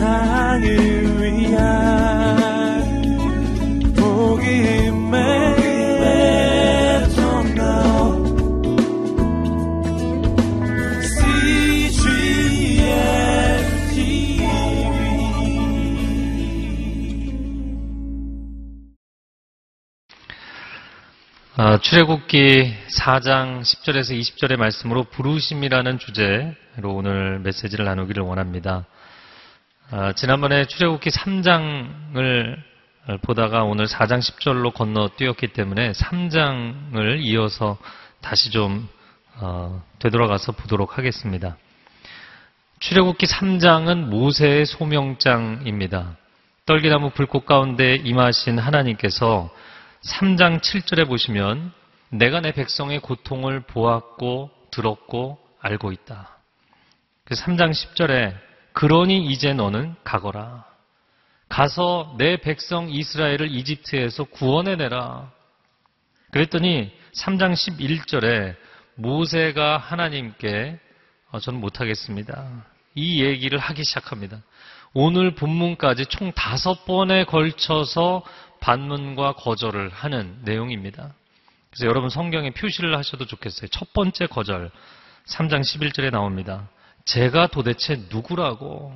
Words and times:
세상을 0.00 0.64
위한 1.20 2.80
복음의 3.94 5.20
아, 21.56 21.76
출애굽기 21.76 22.74
4장 22.96 23.60
10절에서 23.60 24.18
20절의 24.18 24.56
말씀으로 24.56 25.04
부르심이라는 25.04 25.98
주제로 25.98 26.94
오늘 26.94 27.38
메시지를 27.40 27.84
나누기를 27.84 28.22
원합니다. 28.22 28.86
아, 29.92 30.12
지난번에 30.12 30.66
출애굽기 30.66 31.10
3장을 31.10 32.56
보다가 33.22 33.64
오늘 33.64 33.86
4장 33.86 34.20
10절로 34.20 34.72
건너뛰었기 34.72 35.48
때문에 35.48 35.90
3장을 35.90 37.20
이어서 37.22 37.76
다시 38.20 38.52
좀 38.52 38.88
어, 39.40 39.82
되돌아가서 39.98 40.52
보도록 40.52 40.96
하겠습니다. 40.96 41.56
출애굽기 42.78 43.26
3장은 43.26 44.04
모세의 44.04 44.64
소명장입니다. 44.66 46.16
떨기나무 46.66 47.10
불꽃 47.10 47.44
가운데 47.44 47.96
임하신 47.96 48.60
하나님께서 48.60 49.50
3장 50.04 50.60
7절에 50.60 51.08
보시면 51.08 51.72
내가 52.10 52.38
내 52.38 52.52
백성의 52.52 53.00
고통을 53.00 53.58
보았고 53.58 54.50
들었고 54.70 55.40
알고 55.60 55.90
있다. 55.90 56.38
그 57.24 57.34
3장 57.34 57.72
10절에 57.72 58.49
그러니 58.80 59.26
이제 59.26 59.52
너는 59.52 59.94
가거라. 60.04 60.64
가서 61.50 62.14
내 62.16 62.38
백성 62.38 62.88
이스라엘을 62.88 63.54
이집트에서 63.54 64.24
구원해내라. 64.24 65.30
그랬더니 66.30 66.90
3장 67.12 67.52
11절에 67.52 68.56
모세가 68.94 69.76
하나님께 69.76 70.78
어, 71.30 71.40
저는 71.40 71.60
못하겠습니다. 71.60 72.64
이 72.94 73.22
얘기를 73.22 73.58
하기 73.58 73.84
시작합니다. 73.84 74.40
오늘 74.94 75.34
본문까지 75.34 76.06
총 76.06 76.32
다섯 76.32 76.86
번에 76.86 77.24
걸쳐서 77.24 78.22
반문과 78.60 79.34
거절을 79.34 79.90
하는 79.90 80.38
내용입니다. 80.44 81.12
그래서 81.68 81.84
여러분 81.84 82.08
성경에 82.08 82.52
표시를 82.52 82.96
하셔도 82.96 83.26
좋겠어요. 83.26 83.68
첫 83.68 83.92
번째 83.92 84.26
거절, 84.26 84.70
3장 85.26 85.60
11절에 85.60 86.10
나옵니다. 86.10 86.70
제가 87.04 87.48
도대체 87.48 88.00
누구라고? 88.10 88.92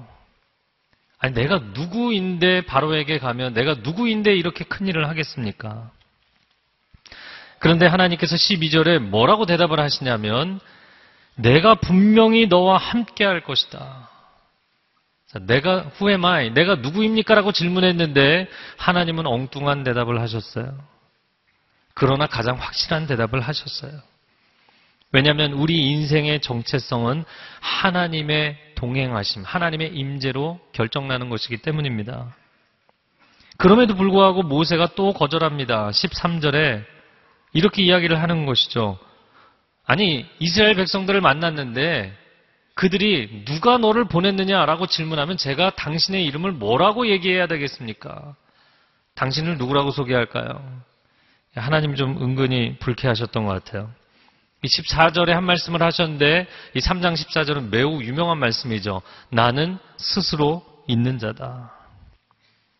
아니, 1.18 1.34
내가 1.34 1.58
누구인데 1.58 2.66
바로에게 2.66 3.18
가면 3.18 3.54
내가 3.54 3.74
누구인데 3.74 4.34
이렇게 4.36 4.64
큰 4.64 4.86
일을 4.86 5.08
하겠습니까? 5.08 5.90
그런데 7.58 7.86
하나님께서 7.86 8.36
12절에 8.36 8.98
뭐라고 8.98 9.46
대답을 9.46 9.80
하시냐면, 9.80 10.60
내가 11.36 11.74
분명히 11.74 12.46
너와 12.46 12.76
함께 12.76 13.24
할 13.24 13.42
것이다. 13.42 14.10
내가 15.40 15.90
I? 16.24 16.50
내가 16.50 16.76
누구입니까? 16.76 17.34
라고 17.34 17.50
질문했는데 17.50 18.48
하나님은 18.76 19.26
엉뚱한 19.26 19.82
대답을 19.82 20.20
하셨어요. 20.20 20.78
그러나 21.94 22.26
가장 22.26 22.56
확실한 22.56 23.06
대답을 23.06 23.40
하셨어요. 23.40 24.00
왜냐하면 25.14 25.52
우리 25.52 25.92
인생의 25.92 26.40
정체성은 26.40 27.24
하나님의 27.60 28.58
동행하심, 28.74 29.44
하나님의 29.44 29.94
임재로 29.94 30.58
결정나는 30.72 31.28
것이기 31.28 31.58
때문입니다. 31.58 32.34
그럼에도 33.56 33.94
불구하고 33.94 34.42
모세가 34.42 34.88
또 34.96 35.12
거절합니다. 35.12 35.90
13절에 35.90 36.84
이렇게 37.52 37.84
이야기를 37.84 38.20
하는 38.20 38.44
것이죠. 38.44 38.98
아니, 39.86 40.26
이스라엘 40.40 40.74
백성들을 40.74 41.20
만났는데 41.20 42.12
그들이 42.74 43.44
누가 43.44 43.78
너를 43.78 44.06
보냈느냐라고 44.06 44.88
질문하면 44.88 45.36
제가 45.36 45.76
당신의 45.76 46.24
이름을 46.24 46.50
뭐라고 46.50 47.06
얘기해야 47.06 47.46
되겠습니까? 47.46 48.34
당신을 49.14 49.58
누구라고 49.58 49.92
소개할까요? 49.92 50.82
하나님 51.54 51.94
좀 51.94 52.20
은근히 52.20 52.76
불쾌하셨던 52.80 53.44
것 53.46 53.64
같아요. 53.64 53.92
이 54.64 54.66
14절에 54.66 55.28
한 55.28 55.44
말씀을 55.44 55.82
하셨는데 55.82 56.46
이 56.72 56.78
3장 56.78 57.12
14절은 57.12 57.68
매우 57.68 58.02
유명한 58.02 58.38
말씀이죠. 58.38 59.02
나는 59.28 59.78
스스로 59.98 60.64
있는 60.88 61.18
자다. 61.18 61.70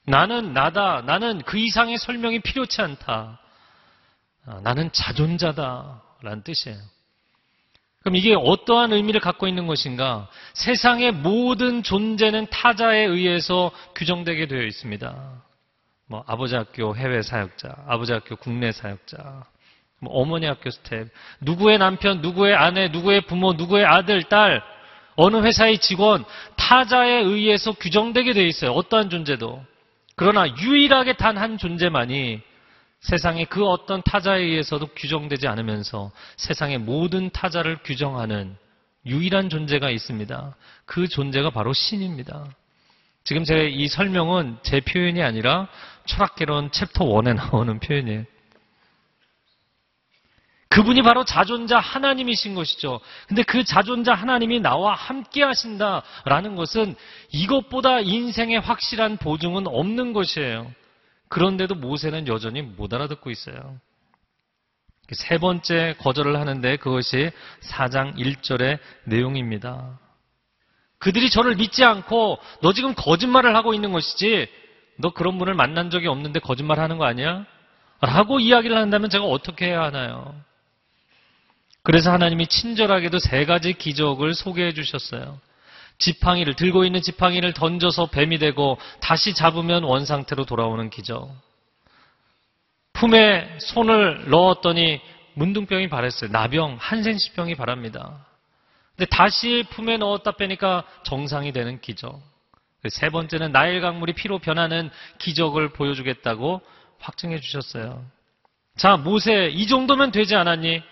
나는 0.07 0.55
나다. 0.55 1.03
나는 1.05 1.43
그 1.43 1.59
이상의 1.59 1.99
설명이 1.99 2.41
필요치 2.41 2.81
않다. 2.81 3.39
아, 4.47 4.61
나는 4.63 4.91
자존자다. 4.93 6.01
라는 6.23 6.43
뜻이에요. 6.43 6.79
그럼 8.01 8.17
이게 8.17 8.35
어떠한 8.35 8.95
의미를 8.95 9.21
갖고 9.21 9.47
있는 9.47 9.67
것인가? 9.67 10.31
세상의 10.55 11.13
모든 11.13 11.83
존재는 11.83 12.47
타자에 12.47 13.05
의해서 13.05 13.71
규정되게 13.95 14.47
되어 14.47 14.63
있습니다. 14.63 15.43
뭐 16.07 16.25
아버지 16.27 16.55
학교 16.55 16.97
해외 16.97 17.21
사역자, 17.21 17.75
아버지 17.87 18.13
학교 18.13 18.37
국내 18.37 18.73
사역자, 18.73 19.19
뭐 19.19 19.45
어머니 20.07 20.47
학교 20.47 20.71
스텝, 20.71 21.09
누구의 21.41 21.79
남편, 21.79 22.21
누구의 22.21 22.55
아내, 22.55 22.89
누구의 22.89 23.23
부모, 23.23 23.53
누구의 23.55 23.85
아들, 23.87 24.23
딸, 24.25 24.63
어느 25.17 25.37
회사의 25.39 25.79
직원, 25.79 26.25
타자에 26.57 27.23
의해서 27.23 27.73
규정되게 27.73 28.33
되어 28.33 28.45
있어요. 28.45 28.73
어떠한 28.73 29.11
존재도. 29.11 29.65
그러나 30.17 30.47
유일하게 30.59 31.15
단 31.15 31.39
한 31.39 31.59
존재만이 31.59 32.41
세상의 33.01 33.47
그 33.47 33.67
어떤 33.67 34.03
타자에 34.03 34.41
의해서도 34.41 34.87
규정되지 34.97 35.47
않으면서 35.47 36.11
세상의 36.37 36.79
모든 36.79 37.31
타자를 37.31 37.79
규정하는 37.85 38.57
유일한 39.07 39.49
존재가 39.51 39.91
있습니다. 39.91 40.57
그 40.87 41.09
존재가 41.09 41.51
바로 41.51 41.73
신입니다. 41.73 42.47
지금 43.25 43.45
제 43.45 43.69
이 43.69 43.89
설명은 43.89 44.59
제 44.63 44.81
표현이 44.81 45.23
아니라 45.23 45.69
철학개론 46.07 46.71
챕터 46.73 47.05
1에 47.05 47.35
나오는 47.35 47.79
표현이에요. 47.81 48.25
그분이 50.75 51.03
바로 51.03 51.25
자존자 51.25 51.79
하나님이신 51.79 52.57
것이죠. 52.57 52.99
근데 53.29 53.45
그 53.45 53.63
자존자 53.63 54.13
하나님이 54.13 54.59
나와 54.59 54.93
함께 54.93 55.45
하신다라는 55.45 56.57
것은 56.57 56.97
이것보다 57.31 58.01
인생의 58.01 58.59
확실한 58.59 59.19
보증은 59.19 59.69
없는 59.69 60.13
것이에요. 60.13 60.73
그런데도 61.29 61.77
모세는 61.77 62.27
여전히 62.27 62.63
못 62.63 62.93
알아듣고 62.93 63.31
있어요. 63.31 63.79
세 65.13 65.39
번째 65.39 65.95
거절을 66.01 66.41
하는데 66.41 66.77
그것이 66.79 67.31
4장 67.61 68.17
1절의 68.17 68.81
내용입니다. 69.05 70.01
그들이 70.99 71.31
저를 71.31 71.55
믿지 71.55 71.85
않고 71.85 72.41
너 72.63 72.73
지금 72.73 72.95
거짓말을 72.97 73.55
하고 73.55 73.75
있는 73.75 73.93
것이지 73.93 74.49
너 74.97 75.11
그런 75.11 75.39
분을 75.39 75.55
만난 75.55 75.91
적이 75.91 76.09
없는데 76.09 76.41
거짓말 76.41 76.81
하는 76.81 76.99
거 76.99 77.05
아니야? 77.05 77.47
라고 78.01 78.41
이야기를 78.41 78.77
한다면 78.77 79.09
제가 79.09 79.25
어떻게 79.25 79.67
해야 79.67 79.85
하나요? 79.85 80.35
그래서 81.85 82.11
하나님이 82.11 82.47
친절하게도 82.47 83.19
세 83.19 83.45
가지 83.45 83.75
기적을 83.75 84.35
소개해 84.35 84.73
주셨어요. 84.73 85.39
지팡이를 85.99 86.57
들고 86.57 86.85
있는 86.85 87.03
지팡이를 87.03 87.53
던져서 87.53 88.07
뱀이 88.07 88.39
되고 88.39 88.79
다시 89.01 89.35
잡으면 89.35 89.85
원 89.85 90.07
상태로 90.07 90.47
돌아오는 90.47 90.89
기적. 90.91 91.31
품에 92.95 93.59
손을 93.61 94.31
넣었더니 94.31 95.01
문둥병이 95.35 95.91
발했어요. 95.91 96.31
나병, 96.31 96.79
한센시병이 96.81 97.55
발합니다. 97.55 98.27
근데 98.97 99.07
다시 99.11 99.65
품에 99.71 99.99
넣었다 99.99 100.33
빼니까 100.33 100.85
정상이 101.03 101.53
되는 101.53 101.81
기적. 101.83 102.19
세 102.89 103.11
번째는 103.11 103.53
나일 103.53 103.83
강물이 103.83 104.15
피로 104.15 104.39
변하는 104.39 104.91
기적을 105.19 105.75
보여주겠다고 105.75 106.63
확증해 106.99 107.41
주셨어요. 107.41 108.05
자, 108.77 108.97
모세, 108.97 109.49
이 109.49 109.67
정도면 109.67 110.13
되지 110.13 110.35
않았니? 110.35 110.83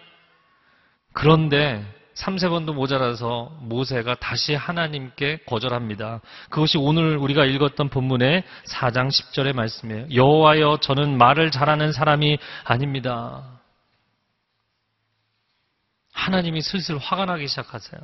그런데 1.13 1.85
3, 2.15 2.39
세번도 2.39 2.75
모자라서 2.75 3.51
모세가 3.61 4.17
다시 4.17 4.55
하나님께 4.55 5.41
거절합니다. 5.47 6.21
그것이 6.51 6.77
오늘 6.79 7.17
우리가 7.17 7.45
읽었던 7.47 7.89
본문의 7.89 8.45
4장 8.67 9.09
10절의 9.09 9.55
말씀이에요. 9.55 10.07
여호와여 10.15 10.79
저는 10.83 11.17
말을 11.17 11.51
잘하는 11.51 11.93
사람이 11.93 12.39
아닙니다. 12.65 13.61
하나님이 16.13 16.61
슬슬 16.61 16.99
화가 16.99 17.25
나기 17.25 17.49
시작하세요. 17.49 18.01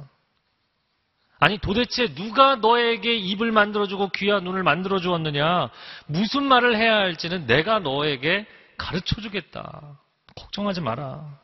아니 1.41 1.59
도대체 1.59 2.13
누가 2.15 2.57
너에게 2.57 3.15
입을 3.15 3.53
만들어주고 3.53 4.09
귀와 4.09 4.41
눈을 4.41 4.63
만들어 4.63 4.99
주었느냐? 4.99 5.71
무슨 6.07 6.45
말을 6.45 6.77
해야 6.77 6.97
할지는 6.97 7.47
내가 7.47 7.79
너에게 7.79 8.47
가르쳐 8.77 9.21
주겠다. 9.21 9.99
걱정하지 10.35 10.81
마라. 10.81 11.39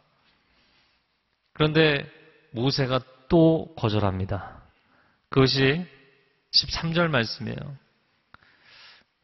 그런데 1.55 2.05
모세가 2.51 3.01
또 3.29 3.75
거절합니다. 3.77 4.63
그것이 5.31 5.85
13절 6.53 7.09
말씀이에요. 7.09 7.57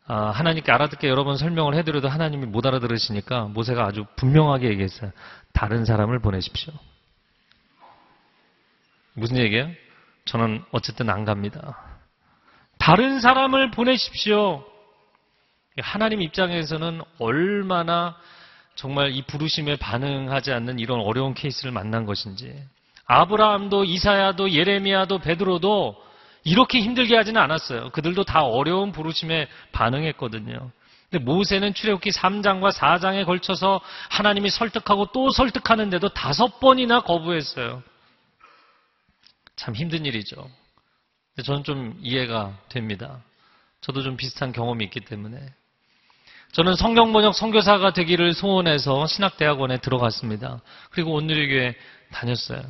아, 0.07 0.31
하나님께 0.31 0.73
알아듣게 0.73 1.09
여러 1.09 1.23
번 1.23 1.37
설명을 1.37 1.75
해드려도 1.75 2.09
하나님이 2.09 2.47
못 2.47 2.67
알아들으시니까 2.67 3.45
모세가 3.45 3.85
아주 3.85 4.07
분명하게 4.17 4.69
얘기했어요. 4.71 5.13
다른 5.53 5.85
사람을 5.85 6.19
보내십시오. 6.19 6.73
무슨 9.15 9.37
얘기예요? 9.37 9.71
저는 10.25 10.65
어쨌든 10.73 11.11
안 11.11 11.25
갑니다. 11.25 11.79
다른 12.79 13.21
사람을 13.21 13.71
보내십시오. 13.71 14.65
하나님 15.79 16.23
입장에서는 16.23 17.03
얼마나 17.19 18.17
정말 18.81 19.13
이 19.15 19.21
부르심에 19.21 19.77
반응하지 19.77 20.53
않는 20.53 20.79
이런 20.79 21.01
어려운 21.01 21.35
케이스를 21.35 21.71
만난 21.71 22.07
것인지. 22.07 22.65
아브라함도 23.05 23.85
이사야도 23.85 24.53
예레미야도 24.53 25.19
베드로도 25.19 26.03
이렇게 26.45 26.81
힘들게 26.81 27.15
하지는 27.15 27.43
않았어요. 27.43 27.91
그들도 27.91 28.25
다 28.25 28.43
어려운 28.43 28.91
부르심에 28.91 29.49
반응했거든요. 29.73 30.71
근데 31.11 31.23
모세는 31.23 31.75
출애굽기 31.75 32.09
3장과 32.09 32.73
4장에 32.73 33.27
걸쳐서 33.27 33.83
하나님이 34.09 34.49
설득하고 34.49 35.13
또 35.13 35.29
설득하는데도 35.29 36.09
다섯 36.15 36.59
번이나 36.59 37.03
거부했어요. 37.03 37.83
참 39.57 39.75
힘든 39.75 40.07
일이죠. 40.07 40.51
저는 41.45 41.65
좀 41.65 41.99
이해가 42.01 42.57
됩니다. 42.71 43.23
저도 43.83 44.03
좀 44.03 44.17
비슷한 44.17 44.53
경험이 44.53 44.85
있기 44.85 45.01
때문에. 45.01 45.39
저는 46.53 46.75
성경번역 46.75 47.35
선교사가 47.35 47.93
되기를 47.93 48.35
소원해서 48.35 49.07
신학대학원에 49.07 49.79
들어갔습니다. 49.79 50.61
그리고 50.91 51.15
온누리교회 51.15 51.77
다녔어요. 52.13 52.61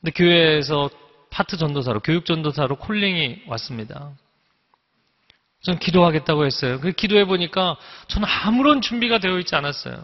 근데 0.00 0.12
교회에서 0.12 0.88
파트 1.30 1.58
전도사로, 1.58 2.00
교육 2.00 2.24
전도사로 2.24 2.76
콜링이 2.76 3.42
왔습니다. 3.46 4.10
전 5.62 5.78
기도하겠다고 5.78 6.46
했어요. 6.46 6.80
그 6.80 6.92
기도해 6.92 7.26
보니까 7.26 7.76
저는 8.08 8.26
아무런 8.26 8.80
준비가 8.80 9.18
되어 9.18 9.38
있지 9.38 9.54
않았어요. 9.54 10.02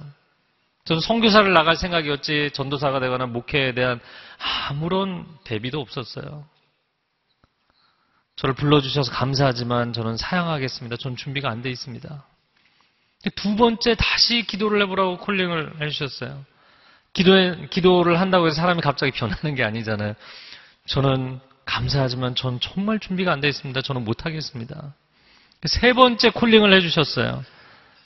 저는 0.84 1.00
선교사를 1.00 1.50
나갈 1.52 1.76
생각이었지 1.76 2.50
전도사가 2.52 3.00
되거나 3.00 3.26
목회에 3.26 3.72
대한 3.72 4.00
아무런 4.68 5.26
대비도 5.44 5.80
없었어요. 5.80 6.44
저를 8.36 8.54
불러주셔서 8.54 9.10
감사하지만 9.12 9.94
저는 9.94 10.18
사양하겠습니다. 10.18 10.98
전 10.98 11.16
준비가 11.16 11.50
안 11.50 11.62
돼 11.62 11.70
있습니다. 11.70 12.22
두 13.34 13.56
번째 13.56 13.94
다시 13.96 14.42
기도를 14.42 14.82
해보라고 14.82 15.18
콜링을 15.18 15.80
해주셨어요. 15.82 16.44
기도에, 17.12 17.68
기도를 17.70 18.20
한다고 18.20 18.46
해서 18.46 18.56
사람이 18.56 18.82
갑자기 18.82 19.12
변하는 19.12 19.54
게 19.54 19.64
아니잖아요. 19.64 20.14
저는 20.86 21.40
감사하지만 21.64 22.34
전 22.34 22.60
정말 22.60 22.98
준비가 23.00 23.32
안 23.32 23.40
돼 23.40 23.48
있습니다. 23.48 23.80
저는 23.82 24.04
못하겠습니다. 24.04 24.94
세 25.64 25.92
번째 25.94 26.30
콜링을 26.30 26.72
해주셨어요. 26.74 27.42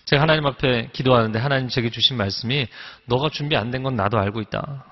제가 0.07 0.23
하나님 0.23 0.47
앞에 0.47 0.91
기도하는데 0.93 1.39
하나님 1.39 1.69
제게 1.69 1.91
주신 1.91 2.17
말씀이 2.17 2.67
너가 3.05 3.29
준비 3.29 3.57
안 3.57 3.71
된 3.71 3.83
건 3.83 3.97
나도 3.97 4.19
알고 4.19 4.41
있다. 4.41 4.85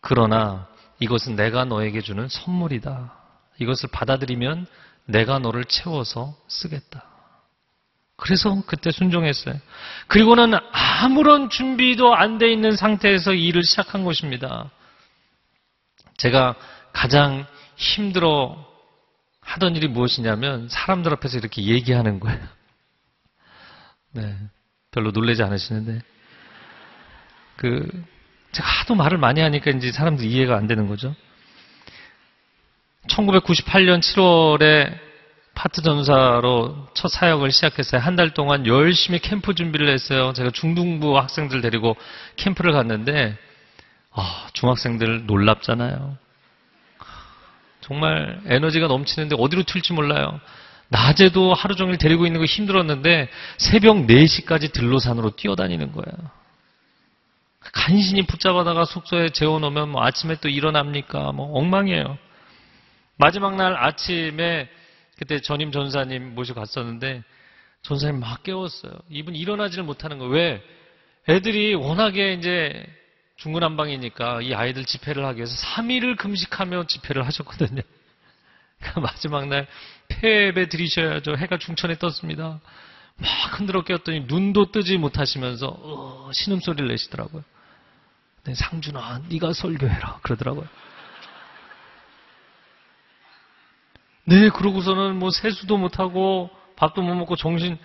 그러나 0.00 0.68
이것은 1.00 1.34
내가 1.34 1.64
너에게 1.64 2.00
주는 2.00 2.28
선물이다. 2.28 3.14
이것을 3.58 3.88
받아들이면 3.90 4.66
내가 5.06 5.38
너를 5.38 5.64
채워서 5.64 6.36
쓰겠다. 6.46 7.04
그래서 8.16 8.62
그때 8.66 8.90
순종했어요. 8.90 9.56
그리고는 10.06 10.54
아무런 10.72 11.50
준비도 11.50 12.14
안 12.14 12.38
돼 12.38 12.50
있는 12.52 12.76
상태에서 12.76 13.34
일을 13.34 13.64
시작한 13.64 14.04
것입니다. 14.04 14.70
제가 16.16 16.54
가장 16.92 17.46
힘들어 17.76 18.64
하던 19.40 19.76
일이 19.76 19.88
무엇이냐면 19.88 20.68
사람들 20.68 21.12
앞에서 21.14 21.38
이렇게 21.38 21.62
얘기하는 21.64 22.20
거예요. 22.20 22.40
네. 24.12 24.36
별로 24.90 25.10
놀라지 25.10 25.42
않으시는데. 25.42 26.00
그, 27.56 28.04
제가 28.52 28.66
하도 28.66 28.94
말을 28.94 29.18
많이 29.18 29.40
하니까 29.40 29.72
이제 29.72 29.90
사람들 29.90 30.24
이해가 30.24 30.56
안 30.56 30.66
되는 30.68 30.86
거죠. 30.86 31.14
1998년 33.08 34.00
7월에 34.00 34.98
파트 35.54 35.82
전사로 35.82 36.88
첫 36.94 37.08
사역을 37.08 37.52
시작했어요. 37.52 38.00
한 38.00 38.16
달 38.16 38.30
동안 38.34 38.66
열심히 38.66 39.18
캠프 39.18 39.54
준비를 39.54 39.88
했어요. 39.88 40.32
제가 40.32 40.50
중등부 40.50 41.16
학생들 41.18 41.60
데리고 41.60 41.96
캠프를 42.36 42.72
갔는데, 42.72 43.36
아, 44.12 44.46
중학생들 44.52 45.26
놀랍잖아요. 45.26 46.16
정말 47.80 48.40
에너지가 48.46 48.86
넘치는데 48.86 49.36
어디로 49.38 49.64
튈지 49.64 49.92
몰라요. 49.92 50.40
낮에도 50.88 51.52
하루 51.54 51.74
종일 51.76 51.98
데리고 51.98 52.24
있는 52.26 52.40
거 52.40 52.46
힘들었는데 52.46 53.28
새벽 53.58 54.06
4시까지 54.06 54.72
들로산으로 54.72 55.30
뛰어다니는 55.36 55.92
거예요. 55.92 56.30
간신히 57.72 58.22
붙잡아다가 58.26 58.84
숙소에 58.84 59.30
재워놓으면 59.30 59.90
뭐 59.90 60.04
아침에 60.04 60.36
또 60.40 60.48
일어납니까? 60.48 61.32
뭐 61.32 61.58
엉망이에요. 61.58 62.16
마지막 63.16 63.56
날 63.56 63.74
아침에 63.76 64.68
그때 65.18 65.40
전임 65.40 65.72
전사님 65.72 66.34
모시고 66.34 66.60
갔었는데 66.60 67.22
전사님 67.82 68.20
막 68.20 68.42
깨웠어요. 68.42 68.92
이분 69.10 69.34
일어나지를 69.36 69.84
못하는 69.84 70.18
거예요. 70.18 70.32
왜? 70.32 70.62
애들이 71.28 71.74
워낙에 71.74 72.34
이제 72.34 72.84
중구난방이니까 73.36 74.42
이 74.42 74.54
아이들 74.54 74.84
집회를 74.84 75.24
하기 75.26 75.38
위해서 75.38 75.54
3일을 75.66 76.16
금식하며 76.16 76.86
집회를 76.86 77.26
하셨거든요. 77.26 77.82
그러니까 78.78 79.00
마지막 79.00 79.48
날 79.48 79.66
폐배 80.08 80.68
드리셔야죠. 80.68 81.36
해가 81.36 81.58
중천에 81.58 81.96
떴습니다. 81.98 82.60
막 83.16 83.58
흔들어 83.58 83.82
깨웠더니 83.82 84.24
눈도 84.26 84.72
뜨지 84.72 84.98
못하시면서 84.98 85.68
어, 85.68 86.30
신음소리를 86.32 86.88
내시더라고요. 86.88 87.44
네, 88.44 88.54
상준아 88.54 89.22
네가 89.30 89.52
설교해라 89.52 90.18
그러더라고요. 90.22 90.68
네 94.26 94.48
그러고서는 94.50 95.18
뭐 95.18 95.30
세수도 95.30 95.76
못하고 95.76 96.50
밥도 96.76 97.02
못 97.02 97.14
먹고 97.14 97.36
정신 97.36 97.78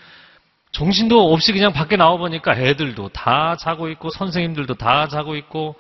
정신도 0.72 1.34
없이 1.34 1.52
그냥 1.52 1.74
밖에 1.74 1.98
나와 1.98 2.18
보니까 2.18 2.56
애들도 2.56 3.10
다 3.10 3.56
자고 3.58 3.90
있고 3.90 4.10
선생님들도 4.10 4.76
다 4.76 5.08
자고 5.08 5.36
있고 5.36 5.76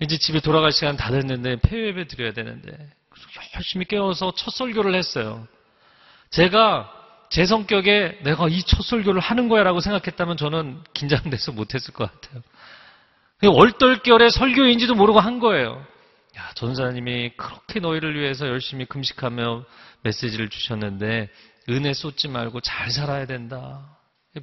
이제 0.00 0.16
집에 0.18 0.40
돌아갈 0.40 0.72
시간 0.72 0.96
다 0.96 1.10
됐는데 1.10 1.56
폐회배 1.62 2.06
드려야 2.08 2.32
되는데 2.32 2.72
열심히 3.54 3.84
깨워서 3.84 4.32
첫 4.36 4.50
설교를 4.52 4.94
했어요. 4.94 5.46
제가 6.30 6.90
제 7.28 7.46
성격에 7.46 8.18
내가 8.22 8.48
이 8.48 8.62
첫 8.62 8.82
설교를 8.82 9.20
하는 9.20 9.48
거야 9.48 9.62
라고 9.62 9.80
생각했다면 9.80 10.36
저는 10.36 10.80
긴장돼서 10.94 11.52
못했을 11.52 11.94
것 11.94 12.10
같아요. 12.10 12.42
얼떨결에 13.44 14.30
설교인지도 14.30 14.94
모르고 14.94 15.20
한 15.20 15.38
거예요. 15.40 15.84
야, 16.36 16.50
전사님이 16.54 17.32
그렇게 17.36 17.80
너희를 17.80 18.18
위해서 18.18 18.46
열심히 18.46 18.86
금식하며 18.86 19.64
메시지를 20.02 20.48
주셨는데 20.48 21.28
은혜 21.68 21.92
쏟지 21.92 22.28
말고 22.28 22.60
잘 22.60 22.90
살아야 22.90 23.26
된다. 23.26 23.80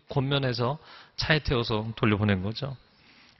권면해서 0.10 0.78
차에 1.16 1.40
태워서 1.40 1.88
돌려보낸 1.96 2.44
거죠. 2.44 2.78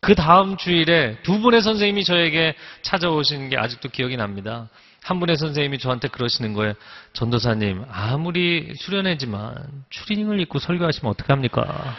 그 0.02 0.16
다음 0.16 0.58
주일에 0.58 1.18
두 1.24 1.40
분의 1.40 1.62
선생님이 1.62 2.04
저에게 2.04 2.56
찾아오신 2.82 3.50
게 3.50 3.58
아직도 3.58 3.90
기억이 3.90 4.18
납니다. 4.18 4.70
한 5.04 5.20
분의 5.20 5.38
선생님이 5.38 5.78
저한테 5.78 6.08
그러시는 6.08 6.54
거예요. 6.54 6.74
전도사님, 7.14 7.86
아무리 7.90 8.74
수련회지만 8.76 9.84
추리닝을 9.90 10.40
입고 10.42 10.60
설교하시면 10.60 11.12
어떡합니까? 11.12 11.96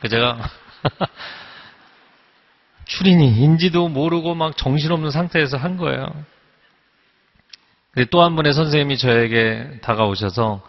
그 0.00 0.08
제가 0.08 0.38
추리닝인지도 2.86 3.88
모르고 3.88 4.34
막 4.34 4.56
정신없는 4.56 5.10
상태에서 5.10 5.56
한 5.56 5.76
거예요. 5.76 6.06
또 8.10 8.22
한 8.22 8.36
분의 8.36 8.52
선생님이 8.52 8.98
저에게 8.98 9.78
다가오셔서 9.82 10.62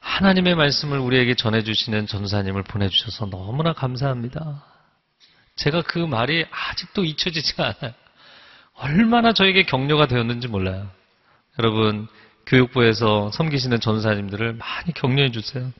하나님의 0.00 0.56
말씀을 0.56 0.98
우리에게 0.98 1.34
전해주시는 1.34 2.06
전사님을 2.06 2.64
보내주셔서 2.64 3.26
너무나 3.26 3.72
감사합니다. 3.72 4.64
제가 5.54 5.82
그 5.82 5.98
말이 5.98 6.44
아직도 6.50 7.04
잊혀지지가 7.04 7.74
않아요. 7.78 7.94
얼마나 8.74 9.32
저에게 9.32 9.62
격려가 9.62 10.06
되었는지 10.06 10.48
몰라요. 10.48 10.90
여러분, 11.58 12.08
교육부에서 12.46 13.30
섬기시는 13.30 13.78
전사님들을 13.80 14.54
많이 14.54 14.92
격려해 14.92 15.30
주세요. 15.30 15.72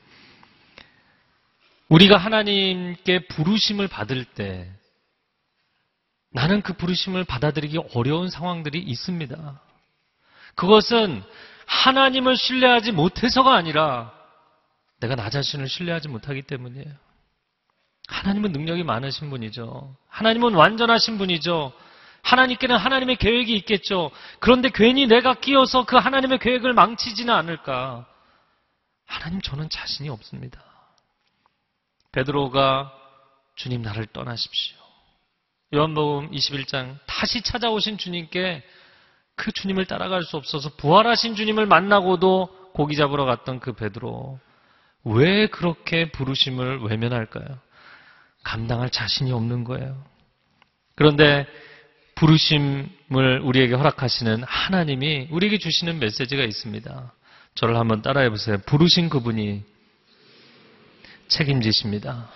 우리가 1.89 2.15
하나님께 2.17 3.27
부르심을 3.27 3.89
받을 3.89 4.23
때 4.23 4.71
나는 6.33 6.61
그 6.61 6.73
부르심을 6.73 7.23
받아들이기 7.23 7.79
어려운 7.93 8.29
상황들이 8.29 8.79
있습니다. 8.79 9.61
그것은 10.55 11.23
하나님을 11.67 12.35
신뢰하지 12.35 12.91
못해서가 12.91 13.53
아니라 13.53 14.11
내가 14.99 15.15
나 15.15 15.29
자신을 15.29 15.69
신뢰하지 15.69 16.07
못하기 16.07 16.41
때문이에요. 16.43 16.91
하나님은 18.07 18.51
능력이 18.51 18.83
많으신 18.83 19.29
분이죠. 19.29 19.95
하나님은 20.09 20.55
완전하신 20.55 21.17
분이죠. 21.17 21.71
하나님께는 22.23 22.77
하나님의 22.77 23.17
계획이 23.17 23.55
있겠죠. 23.57 24.11
그런데 24.39 24.69
괜히 24.73 25.05
내가 25.07 25.35
끼어서 25.35 25.85
그 25.85 25.97
하나님의 25.97 26.39
계획을 26.39 26.73
망치지는 26.73 27.33
않을까. 27.33 28.07
하나님 29.05 29.41
저는 29.41 29.69
자신이 29.69 30.09
없습니다. 30.09 30.63
베드로가 32.11 32.91
주님 33.55 33.81
나를 33.81 34.07
떠나십시오. 34.07 34.82
요한복음 35.73 36.29
21장 36.31 36.97
다시 37.07 37.41
찾아오신 37.41 37.97
주님께 37.97 38.61
그 39.35 39.51
주님을 39.51 39.85
따라갈 39.85 40.21
수 40.21 40.37
없어서 40.37 40.69
부활하신 40.77 41.35
주님을 41.35 41.65
만나고도 41.65 42.71
고기 42.73 42.95
잡으러 42.95 43.25
갔던 43.25 43.59
그 43.59 43.73
베드로 43.73 44.39
왜 45.05 45.47
그렇게 45.47 46.11
부르심을 46.11 46.81
외면할까요? 46.83 47.59
감당할 48.43 48.91
자신이 48.91 49.31
없는 49.31 49.63
거예요. 49.63 50.03
그런데 50.95 51.47
부르심을 52.15 53.41
우리에게 53.43 53.73
허락하시는 53.73 54.43
하나님이 54.43 55.29
우리에게 55.31 55.57
주시는 55.57 55.99
메시지가 55.99 56.43
있습니다. 56.43 57.13
저를 57.55 57.77
한번 57.77 58.03
따라해 58.03 58.29
보세요. 58.29 58.57
부르신 58.65 59.09
그분이 59.09 59.63
책임지십니다. 61.29 62.29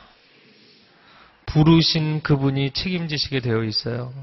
부르신 1.48 2.22
그분이 2.22 2.72
책임지시게 2.72 3.40
되어 3.40 3.64
있어요. 3.64 4.14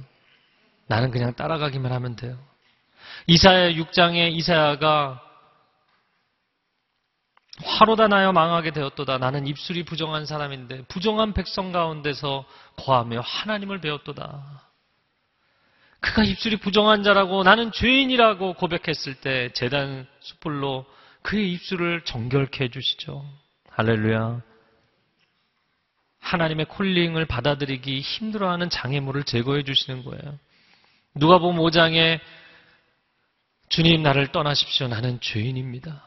나는 0.86 1.10
그냥 1.10 1.34
따라가기만 1.34 1.90
하면 1.92 2.16
돼요. 2.16 2.38
이사야 3.26 3.72
6장에 3.72 4.32
이사야가 4.32 5.20
화로다 7.62 8.08
나여 8.08 8.32
망하게 8.32 8.72
되었도다. 8.72 9.18
나는 9.18 9.46
입술이 9.46 9.84
부정한 9.84 10.26
사람인데 10.26 10.84
부정한 10.88 11.32
백성 11.34 11.72
가운데서 11.72 12.44
거하며 12.76 13.20
하나님을 13.20 13.80
배웠도다. 13.80 14.62
그가 16.00 16.24
입술이 16.24 16.56
부정한 16.56 17.02
자라고 17.02 17.44
나는 17.44 17.72
죄인이라고 17.72 18.54
고백했을 18.54 19.14
때 19.14 19.50
재단 19.54 20.06
숯불로 20.20 20.84
그의 21.22 21.52
입술을 21.52 22.02
정결케 22.04 22.64
해주시죠. 22.64 23.24
할렐루야. 23.70 24.42
하나님의 26.24 26.66
콜링을 26.66 27.26
받아들이기 27.26 28.00
힘들어하는 28.00 28.70
장애물을 28.70 29.24
제거해 29.24 29.62
주시는 29.62 30.04
거예요. 30.04 30.38
누가 31.14 31.38
보면 31.38 31.62
5장에 31.62 32.18
주님 33.68 34.02
나를 34.02 34.28
떠나십시오. 34.28 34.88
나는 34.88 35.20
죄인입니다. 35.20 36.02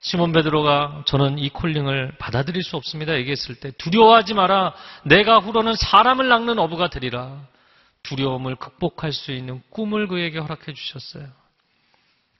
시몬 0.00 0.32
베드로가 0.32 1.04
저는 1.06 1.38
이 1.38 1.48
콜링을 1.50 2.16
받아들일 2.18 2.62
수 2.62 2.76
없습니다. 2.76 3.14
얘기했을 3.16 3.54
때 3.54 3.70
두려워하지 3.72 4.34
마라. 4.34 4.74
내가 5.04 5.38
후로는 5.38 5.74
사람을 5.74 6.28
낚는 6.28 6.58
어부가 6.58 6.88
되리라. 6.88 7.46
두려움을 8.02 8.56
극복할 8.56 9.12
수 9.12 9.32
있는 9.32 9.62
꿈을 9.70 10.08
그에게 10.08 10.38
허락해 10.38 10.72
주셨어요. 10.72 11.39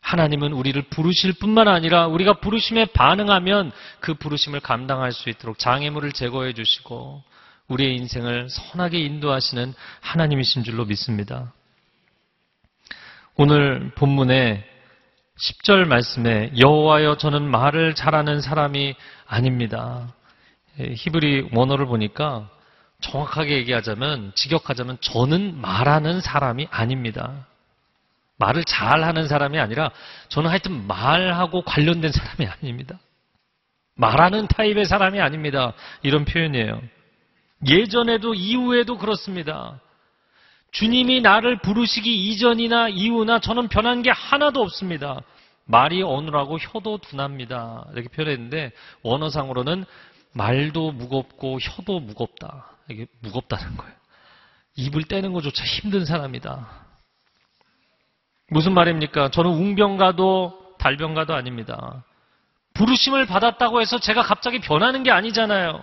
하나님은 0.01 0.53
우리를 0.53 0.81
부르실 0.83 1.35
뿐만 1.35 1.69
아니라 1.69 2.07
우리가 2.07 2.35
부르심에 2.35 2.87
반응하면 2.87 3.71
그 4.01 4.15
부르심을 4.15 4.61
감당할 4.61 5.13
수 5.13 5.29
있도록 5.29 5.59
장애물을 5.59 6.13
제거해 6.13 6.53
주시고 6.53 7.23
우리의 7.69 7.97
인생을 7.97 8.49
선하게 8.51 8.99
인도하시는 8.99 9.75
하나님이신 10.01 10.65
줄로 10.65 10.85
믿습니다. 10.85 11.53
오늘 13.37 13.93
본문의 13.95 14.65
10절 15.39 15.87
말씀에 15.87 16.53
여호와여 16.59 17.17
저는 17.17 17.49
말을 17.49 17.95
잘하는 17.95 18.41
사람이 18.41 18.95
아닙니다. 19.27 20.13
예, 20.81 20.93
히브리 20.93 21.51
원어를 21.55 21.87
보니까 21.87 22.51
정확하게 23.01 23.57
얘기하자면 23.59 24.33
직역하자면 24.35 24.99
저는 25.01 25.61
말하는 25.61 26.21
사람이 26.21 26.69
아닙니다. 26.71 27.47
말을 28.41 28.65
잘하는 28.65 29.29
사람이 29.29 29.61
아니라 29.61 29.91
저는 30.31 30.51
하여튼 30.51 30.87
말하고 30.87 31.63
관련된 31.63 32.11
사람이 32.11 32.47
아닙니다. 32.47 32.99
말하는 33.95 34.49
타입의 34.49 34.87
사람이 34.87 35.21
아닙니다. 35.21 35.75
이런 36.03 36.25
표현이에요. 36.25 36.81
예전에도 37.69 38.33
이후에도 38.33 38.97
그렇습니다. 38.97 39.79
주님이 40.73 41.21
나를 41.21 41.59
부르시기 41.59 42.31
이전이나 42.31 42.89
이후나 42.89 43.41
저는 43.41 43.69
변한 43.69 44.01
게 44.01 44.11
하나도 44.11 44.63
없습니다. 44.63 45.21
말이 45.67 46.03
어눌하고 46.03 46.59
혀도 46.59 46.99
둔합니다. 46.99 47.85
이렇게 47.93 48.09
표현했는데 48.09 48.73
원어상으로는 49.03 49.85
말도 50.33 50.93
무겁고 50.93 51.59
혀도 51.61 52.01
무겁다. 52.01 52.71
이게 52.89 53.07
무겁다는 53.21 53.77
거예요. 53.77 53.95
입을 54.77 55.05
떼는 55.05 55.35
것조차 55.35 55.63
힘든 55.65 56.07
사람이다. 56.07 56.90
무슨 58.51 58.75
말입니까? 58.75 59.31
저는 59.31 59.51
웅병가도 59.51 60.75
달병가도 60.79 61.35
아닙니다. 61.35 62.05
부르심을 62.75 63.27
받았다고 63.27 63.81
해서 63.81 63.99
제가 63.99 64.23
갑자기 64.23 64.61
변하는 64.61 65.03
게 65.03 65.11
아니잖아요. 65.11 65.83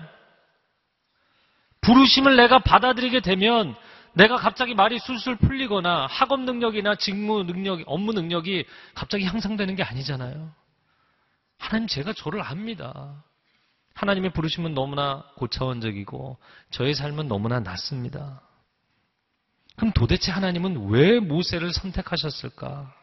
부르심을 1.81 2.35
내가 2.35 2.59
받아들이게 2.59 3.21
되면 3.21 3.75
내가 4.13 4.35
갑자기 4.35 4.73
말이 4.73 4.99
술술 4.99 5.37
풀리거나 5.37 6.07
학업 6.07 6.41
능력이나 6.41 6.95
직무 6.95 7.43
능력, 7.43 7.81
업무 7.85 8.11
능력이 8.11 8.65
갑자기 8.95 9.25
향상되는 9.25 9.75
게 9.75 9.83
아니잖아요. 9.83 10.51
하나님 11.59 11.87
제가 11.87 12.13
저를 12.13 12.41
압니다. 12.41 13.23
하나님의 13.93 14.31
부르심은 14.33 14.73
너무나 14.73 15.23
고차원적이고 15.35 16.37
저의 16.71 16.93
삶은 16.95 17.27
너무나 17.27 17.59
낮습니다. 17.59 18.41
그럼 19.77 19.93
도대체 19.93 20.31
하나님은 20.31 20.89
왜 20.89 21.19
모세를 21.19 21.71
선택하셨을까? 21.71 22.93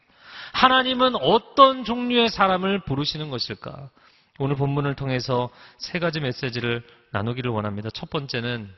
하나님은 0.52 1.16
어떤 1.16 1.84
종류의 1.84 2.28
사람을 2.28 2.80
부르시는 2.80 3.30
것일까? 3.30 3.90
오늘 4.38 4.56
본문을 4.56 4.96
통해서 4.96 5.50
세 5.78 6.00
가지 6.00 6.20
메시지를 6.20 6.82
나누기를 7.12 7.50
원합니다. 7.50 7.88
첫 7.90 8.10
번째는 8.10 8.68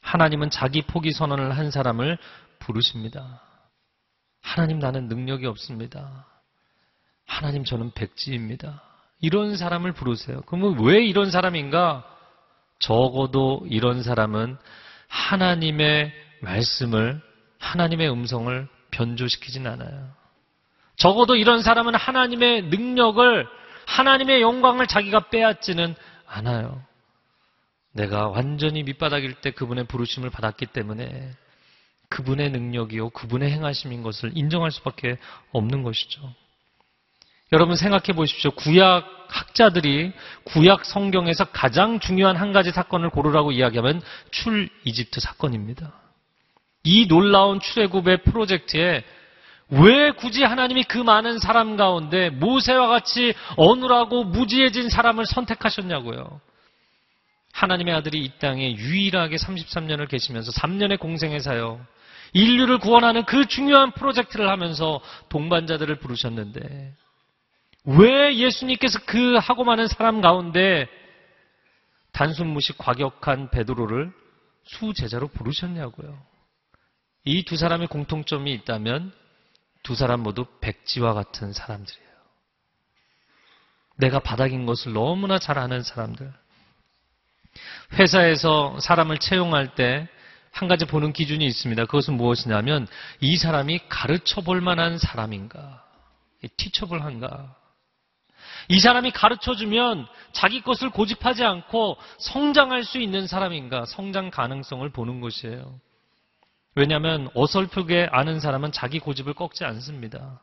하나님은 0.00 0.48
자기 0.50 0.82
포기 0.82 1.12
선언을 1.12 1.56
한 1.56 1.70
사람을 1.70 2.16
부르십니다. 2.58 3.42
하나님 4.40 4.78
나는 4.78 5.08
능력이 5.08 5.46
없습니다. 5.46 6.26
하나님 7.26 7.64
저는 7.64 7.92
백지입니다. 7.92 8.82
이런 9.20 9.56
사람을 9.56 9.92
부르세요. 9.92 10.40
그러면 10.46 10.82
왜 10.82 11.04
이런 11.04 11.30
사람인가? 11.30 12.04
적어도 12.78 13.66
이런 13.68 14.02
사람은 14.02 14.56
하나님의 15.08 16.27
말씀을, 16.40 17.20
하나님의 17.58 18.10
음성을 18.10 18.68
변조시키진 18.90 19.66
않아요. 19.66 20.10
적어도 20.96 21.36
이런 21.36 21.62
사람은 21.62 21.94
하나님의 21.94 22.62
능력을, 22.64 23.46
하나님의 23.86 24.42
영광을 24.42 24.86
자기가 24.86 25.30
빼앗지는 25.30 25.94
않아요. 26.26 26.82
내가 27.92 28.28
완전히 28.28 28.82
밑바닥일 28.82 29.34
때 29.34 29.50
그분의 29.50 29.84
부르심을 29.84 30.30
받았기 30.30 30.66
때문에 30.66 31.32
그분의 32.08 32.50
능력이요, 32.50 33.10
그분의 33.10 33.50
행하심인 33.50 34.02
것을 34.02 34.32
인정할 34.34 34.70
수밖에 34.70 35.18
없는 35.52 35.82
것이죠. 35.82 36.34
여러분 37.52 37.76
생각해 37.76 38.12
보십시오. 38.14 38.50
구약 38.52 39.06
학자들이 39.28 40.12
구약 40.44 40.84
성경에서 40.84 41.46
가장 41.46 42.00
중요한 42.00 42.36
한 42.36 42.52
가지 42.52 42.70
사건을 42.70 43.10
고르라고 43.10 43.52
이야기하면 43.52 44.02
출 44.30 44.68
이집트 44.84 45.20
사건입니다. 45.20 45.92
이 46.84 47.06
놀라운 47.06 47.60
출애굽의 47.60 48.22
프로젝트에 48.24 49.04
왜 49.70 50.10
굳이 50.12 50.42
하나님이 50.42 50.84
그 50.84 50.98
많은 50.98 51.38
사람 51.38 51.76
가운데 51.76 52.30
모세와 52.30 52.88
같이 52.88 53.34
어눌하고 53.56 54.24
무지해진 54.24 54.88
사람을 54.88 55.26
선택하셨냐고요. 55.26 56.40
하나님의 57.52 57.94
아들이 57.94 58.24
이 58.24 58.30
땅에 58.38 58.74
유일하게 58.76 59.36
33년을 59.36 60.08
계시면서 60.08 60.52
3년의 60.52 60.98
공생에 60.98 61.40
사요. 61.40 61.84
인류를 62.32 62.78
구원하는 62.78 63.24
그 63.24 63.46
중요한 63.46 63.90
프로젝트를 63.92 64.48
하면서 64.48 65.00
동반자들을 65.28 65.96
부르셨는데 65.96 66.94
왜 67.84 68.36
예수님께서 68.36 69.00
그 69.06 69.36
하고 69.36 69.64
많은 69.64 69.88
사람 69.88 70.20
가운데 70.20 70.88
단순 72.12 72.48
무식 72.48 72.76
과격한 72.78 73.50
베드로를 73.50 74.12
수제자로 74.64 75.28
부르셨냐고요. 75.28 76.18
이 77.28 77.44
두 77.44 77.56
사람의 77.56 77.88
공통점이 77.88 78.52
있다면 78.52 79.12
두 79.82 79.94
사람 79.94 80.20
모두 80.20 80.46
백지와 80.60 81.14
같은 81.14 81.52
사람들이에요. 81.52 82.08
내가 83.96 84.18
바닥인 84.20 84.64
것을 84.66 84.92
너무나 84.92 85.38
잘 85.38 85.58
아는 85.58 85.82
사람들. 85.82 86.32
회사에서 87.98 88.78
사람을 88.80 89.18
채용할 89.18 89.74
때 89.74 90.08
한 90.52 90.68
가지 90.68 90.86
보는 90.86 91.12
기준이 91.12 91.46
있습니다. 91.46 91.84
그것은 91.84 92.14
무엇이냐면 92.14 92.88
이 93.20 93.36
사람이 93.36 93.80
가르쳐 93.88 94.40
볼 94.40 94.60
만한 94.60 94.98
사람인가? 94.98 95.84
티처블한가? 96.56 97.54
이 98.68 98.80
사람이 98.80 99.12
가르쳐 99.12 99.54
주면 99.54 100.06
자기 100.32 100.60
것을 100.60 100.90
고집하지 100.90 101.44
않고 101.44 101.96
성장할 102.18 102.84
수 102.84 102.98
있는 102.98 103.26
사람인가? 103.26 103.84
성장 103.86 104.30
가능성을 104.30 104.88
보는 104.90 105.20
것이에요. 105.20 105.78
왜냐하면 106.78 107.28
어설프게 107.34 108.08
아는 108.12 108.38
사람은 108.38 108.70
자기 108.70 109.00
고집을 109.00 109.34
꺾지 109.34 109.64
않습니다. 109.64 110.40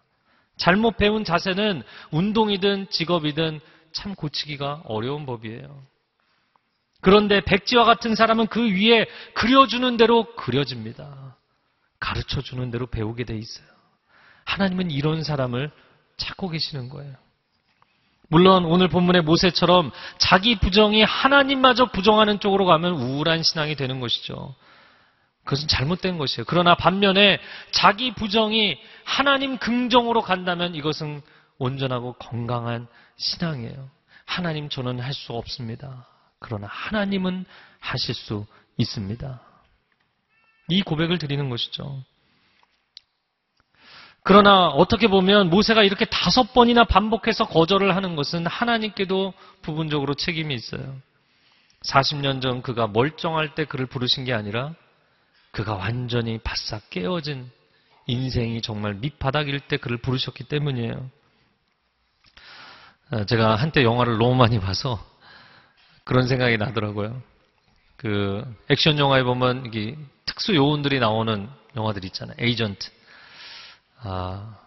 잘못 0.57 0.97
배운 0.97 1.23
자세는 1.23 1.81
운동이든 2.11 2.89
직업이든 2.89 3.61
참 3.93 4.15
고치기가 4.15 4.81
어려운 4.83 5.25
법이에요. 5.25 5.81
그런데 6.99 7.39
백지와 7.39 7.85
같은 7.85 8.15
사람은 8.15 8.47
그 8.47 8.61
위에 8.61 9.05
그려주는 9.33 9.95
대로 9.95 10.35
그려집니다. 10.35 11.37
가르쳐 12.01 12.41
주는 12.41 12.69
대로 12.69 12.87
배우게 12.87 13.23
돼 13.23 13.37
있어요. 13.37 13.67
하나님은 14.43 14.91
이런 14.91 15.23
사람을 15.23 15.71
찾고 16.17 16.49
계시는 16.49 16.89
거예요. 16.89 17.15
물론 18.27 18.65
오늘 18.65 18.89
본문의 18.89 19.21
모세처럼 19.21 19.91
자기 20.17 20.59
부정이 20.59 21.01
하나님마저 21.03 21.85
부정하는 21.91 22.41
쪽으로 22.41 22.65
가면 22.65 22.95
우울한 22.95 23.41
신앙이 23.41 23.75
되는 23.75 24.01
것이죠. 24.01 24.53
그것은 25.45 25.67
잘못된 25.67 26.17
것이에요. 26.17 26.45
그러나 26.47 26.75
반면에 26.75 27.39
자기 27.71 28.13
부정이 28.13 28.77
하나님 29.03 29.57
긍정으로 29.57 30.21
간다면 30.21 30.75
이것은 30.75 31.21
온전하고 31.59 32.13
건강한 32.13 32.87
신앙이에요. 33.17 33.89
하나님 34.25 34.69
저는 34.69 34.99
할 34.99 35.13
수 35.13 35.33
없습니다. 35.33 36.07
그러나 36.39 36.67
하나님은 36.69 37.45
하실 37.79 38.13
수 38.13 38.45
있습니다. 38.77 39.41
이 40.69 40.81
고백을 40.81 41.19
드리는 41.19 41.49
것이죠. 41.49 42.03
그러나 44.23 44.67
어떻게 44.69 45.07
보면 45.07 45.51
모세가 45.51 45.83
이렇게 45.83 46.05
다섯 46.05 46.53
번이나 46.53 46.83
반복해서 46.83 47.45
거절을 47.45 47.95
하는 47.95 48.15
것은 48.15 48.47
하나님께도 48.47 49.33
부분적으로 49.61 50.15
책임이 50.15 50.55
있어요. 50.55 50.97
40년 51.83 52.41
전 52.41 52.63
그가 52.63 52.87
멀쩡할 52.87 53.53
때 53.53 53.65
그를 53.65 53.85
부르신 53.85 54.25
게 54.25 54.33
아니라 54.33 54.73
그가 55.55 55.75
완전히 55.75 56.37
바싹 56.37 56.89
깨어진 56.89 57.49
인생이 58.07 58.61
정말 58.61 58.93
밑바닥일 58.95 59.61
때 59.61 59.77
그를 59.77 59.95
부르셨기 59.97 60.43
때문이에요. 60.43 61.09
아, 63.11 63.25
제가 63.25 63.55
한때 63.55 63.81
영화를 63.81 64.17
너무 64.17 64.35
많이 64.35 64.59
봐서 64.59 64.99
그런 66.03 66.27
생각이 66.27 66.57
나더라고요. 66.57 67.21
그 67.95 68.43
액션 68.69 68.99
영화에 68.99 69.23
보면 69.23 69.67
이게 69.67 69.97
특수 70.25 70.53
요원들이 70.53 70.99
나오는 70.99 71.49
영화들 71.77 72.03
있잖아요. 72.03 72.35
에이전트. 72.37 72.89
아, 74.01 74.57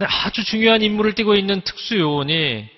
아주 0.00 0.44
중요한 0.44 0.82
임무를 0.82 1.14
띠고 1.14 1.34
있는 1.34 1.62
특수 1.62 1.98
요원이 1.98 2.68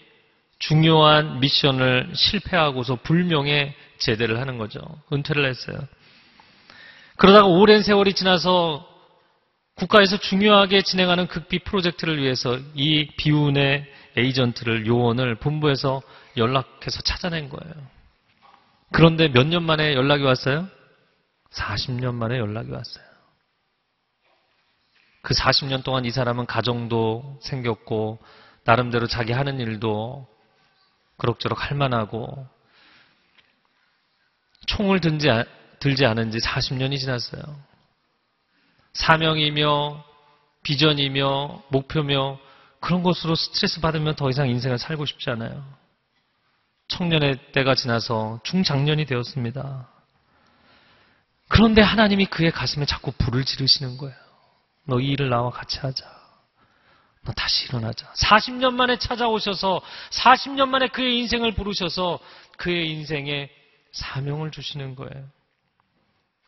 중요한 0.60 1.40
미션을 1.40 2.12
실패하고서 2.14 3.00
불명예 3.02 3.74
제대를 3.98 4.38
하는 4.38 4.58
거죠. 4.58 4.80
은퇴를 5.12 5.44
했어요. 5.44 5.76
그러다가 7.22 7.46
오랜 7.46 7.84
세월이 7.84 8.14
지나서 8.14 8.84
국가에서 9.76 10.16
중요하게 10.16 10.82
진행하는 10.82 11.28
극비 11.28 11.60
프로젝트를 11.60 12.20
위해서 12.20 12.58
이 12.74 13.06
비운의 13.16 13.86
에이전트를 14.16 14.88
요원을 14.88 15.36
본부에서 15.36 16.02
연락해서 16.36 17.00
찾아낸 17.02 17.48
거예요. 17.48 17.74
그런데 18.90 19.28
몇 19.28 19.46
년 19.46 19.62
만에 19.62 19.94
연락이 19.94 20.24
왔어요? 20.24 20.66
40년 21.52 22.14
만에 22.14 22.38
연락이 22.38 22.72
왔어요. 22.72 23.04
그 25.22 25.32
40년 25.32 25.84
동안 25.84 26.04
이 26.04 26.10
사람은 26.10 26.46
가정도 26.46 27.38
생겼고 27.42 28.18
나름대로 28.64 29.06
자기 29.06 29.30
하는 29.30 29.60
일도 29.60 30.26
그럭저럭 31.18 31.70
할 31.70 31.76
만하고 31.76 32.48
총을 34.66 35.00
든지, 35.00 35.28
들지 35.82 36.06
않은 36.06 36.30
지 36.30 36.38
40년이 36.38 36.96
지났어요. 36.96 37.42
사명이며 38.92 40.04
비전이며 40.62 41.64
목표며 41.70 42.38
그런 42.78 43.02
것으로 43.02 43.34
스트레스 43.34 43.80
받으면 43.80 44.14
더 44.14 44.30
이상 44.30 44.48
인생을 44.48 44.78
살고 44.78 45.06
싶지 45.06 45.30
않아요. 45.30 45.64
청년의 46.86 47.52
때가 47.52 47.74
지나서 47.74 48.38
중장년이 48.44 49.06
되었습니다. 49.06 49.88
그런데 51.48 51.82
하나님이 51.82 52.26
그의 52.26 52.52
가슴에 52.52 52.86
자꾸 52.86 53.10
불을 53.18 53.44
지르시는 53.44 53.98
거예요. 53.98 54.14
너 54.86 55.00
이 55.00 55.06
일을 55.06 55.30
나와 55.30 55.50
같이 55.50 55.80
하자. 55.80 56.04
너 57.24 57.32
다시 57.32 57.66
일어나자. 57.66 58.06
40년 58.12 58.74
만에 58.74 58.98
찾아오셔서 58.98 59.80
40년 60.10 60.68
만에 60.68 60.88
그의 60.88 61.18
인생을 61.18 61.54
부르셔서 61.54 62.20
그의 62.56 62.88
인생에 62.90 63.50
사명을 63.92 64.52
주시는 64.52 64.94
거예요. 64.94 65.28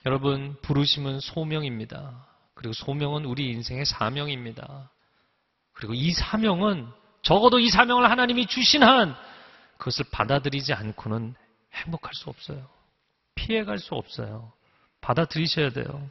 여러분, 0.07 0.57
부르심은 0.63 1.21
소명입니다. 1.21 2.27
그리고 2.55 2.73
소명은 2.73 3.25
우리 3.25 3.51
인생의 3.51 3.87
사명입니다. 3.87 4.91
그리고 5.73 5.95
이 5.95 6.13
사명은 6.13 6.87
적어도 7.23 7.59
이 7.59 7.71
사명을 7.71 8.11
하나님이 8.11 8.47
주신 8.47 8.83
한 8.83 9.17
그것을 9.79 10.05
받아들이지 10.11 10.73
않고는 10.75 11.35
행복할 11.73 12.13
수 12.15 12.29
없어요. 12.29 12.69
피해갈 13.35 13.79
수 13.79 13.95
없어요. 13.95 14.53
받아들이셔야 15.01 15.71
돼요. 15.71 16.11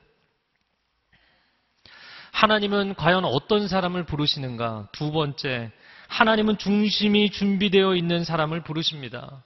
하나님은 2.32 2.95
과연 2.95 3.25
어떤 3.25 3.67
사람을 3.67 4.06
부르시는가? 4.06 4.89
두 4.91 5.12
번째, 5.12 5.71
하나님은 6.08 6.58
중심이 6.58 7.29
준비되어 7.29 7.95
있는 7.95 8.23
사람을 8.23 8.63
부르십니다. 8.63 9.43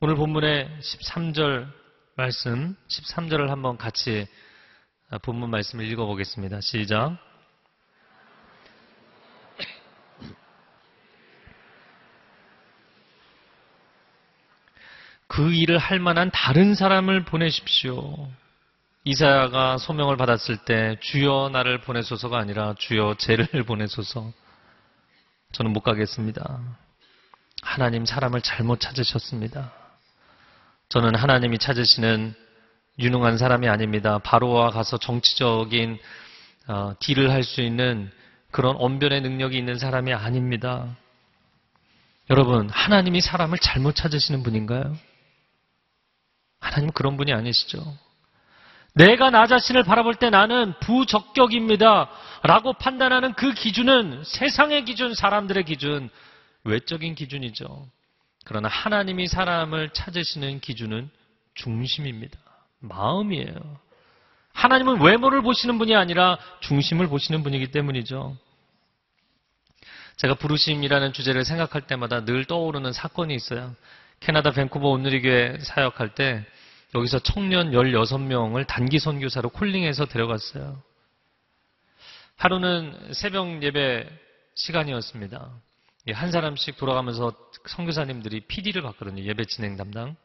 오늘 0.00 0.14
본문의 0.14 0.68
13절 0.80 1.81
말씀, 2.14 2.76
13절을 2.88 3.48
한번 3.48 3.78
같이 3.78 4.26
본문 5.22 5.48
말씀을 5.50 5.86
읽어보겠습니다. 5.86 6.60
시작. 6.60 7.16
그 15.26 15.50
일을 15.54 15.78
할 15.78 15.98
만한 15.98 16.30
다른 16.30 16.74
사람을 16.74 17.24
보내십시오. 17.24 18.28
이사야가 19.04 19.78
소명을 19.78 20.18
받았을 20.18 20.58
때 20.66 20.98
주여 21.00 21.48
나를 21.50 21.80
보내소서가 21.80 22.38
아니라 22.38 22.74
주여 22.78 23.16
죄를 23.18 23.46
보내소서. 23.64 24.30
저는 25.52 25.72
못 25.72 25.80
가겠습니다. 25.80 26.60
하나님 27.62 28.04
사람을 28.04 28.42
잘못 28.42 28.80
찾으셨습니다. 28.80 29.81
저는 30.92 31.14
하나님이 31.14 31.56
찾으시는 31.56 32.34
유능한 32.98 33.38
사람이 33.38 33.66
아닙니다. 33.66 34.18
바로와 34.18 34.68
가서 34.68 34.98
정치적인 34.98 35.98
어, 36.68 36.92
딜을 37.00 37.30
할 37.30 37.44
수 37.44 37.62
있는 37.62 38.10
그런 38.50 38.76
언변의 38.76 39.22
능력이 39.22 39.56
있는 39.56 39.78
사람이 39.78 40.12
아닙니다. 40.12 40.94
여러분, 42.28 42.68
하나님이 42.68 43.22
사람을 43.22 43.56
잘못 43.56 43.94
찾으시는 43.94 44.42
분인가요? 44.42 44.94
하나님 46.60 46.90
그런 46.90 47.16
분이 47.16 47.32
아니시죠. 47.32 47.82
내가 48.92 49.30
나 49.30 49.46
자신을 49.46 49.84
바라볼 49.84 50.16
때 50.16 50.28
나는 50.28 50.74
부적격입니다. 50.80 52.10
라고 52.42 52.74
판단하는 52.74 53.32
그 53.32 53.54
기준은 53.54 54.24
세상의 54.26 54.84
기준, 54.84 55.14
사람들의 55.14 55.64
기준, 55.64 56.10
외적인 56.64 57.14
기준이죠. 57.14 57.88
그러나 58.44 58.68
하나님이 58.68 59.28
사람을 59.28 59.90
찾으시는 59.90 60.60
기준은 60.60 61.10
중심입니다. 61.54 62.38
마음이에요. 62.80 63.80
하나님은 64.52 65.00
외모를 65.00 65.42
보시는 65.42 65.78
분이 65.78 65.94
아니라 65.94 66.38
중심을 66.60 67.08
보시는 67.08 67.42
분이기 67.42 67.70
때문이죠. 67.70 68.36
제가 70.16 70.34
부르심이라는 70.34 71.12
주제를 71.12 71.44
생각할 71.44 71.86
때마다 71.86 72.24
늘 72.24 72.44
떠오르는 72.44 72.92
사건이 72.92 73.34
있어요. 73.34 73.74
캐나다 74.20 74.50
밴쿠버 74.50 74.88
온누리교회 74.88 75.58
사역할 75.60 76.14
때 76.14 76.44
여기서 76.94 77.20
청년 77.20 77.70
16명을 77.72 78.66
단기 78.66 78.98
선교사로 78.98 79.48
콜링해서 79.50 80.06
데려갔어요. 80.06 80.82
하루는 82.36 83.12
새벽 83.14 83.62
예배 83.62 84.08
시간이었습니다. 84.54 85.50
한 86.10 86.32
사람씩 86.32 86.76
돌아가면서 86.76 87.32
선교사님들이 87.66 88.40
PD를 88.40 88.82
받거든요. 88.82 89.22
예배 89.22 89.44
진행 89.44 89.76
담당. 89.76 90.16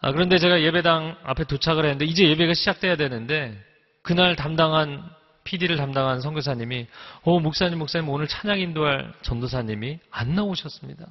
아, 0.00 0.12
그런데 0.12 0.38
제가 0.38 0.62
예배당 0.62 1.18
앞에 1.24 1.44
도착을 1.44 1.84
했는데 1.84 2.04
이제 2.04 2.28
예배가 2.28 2.54
시작돼야 2.54 2.96
되는데 2.96 3.60
그날 4.02 4.36
담당한 4.36 5.02
PD를 5.42 5.76
담당한 5.76 6.20
선교사님이 6.20 6.86
어 7.22 7.40
목사님 7.40 7.78
목사님 7.78 8.08
오늘 8.08 8.28
찬양 8.28 8.60
인도할 8.60 9.12
전도사님이 9.22 9.98
안 10.10 10.34
나오셨습니다. 10.34 11.06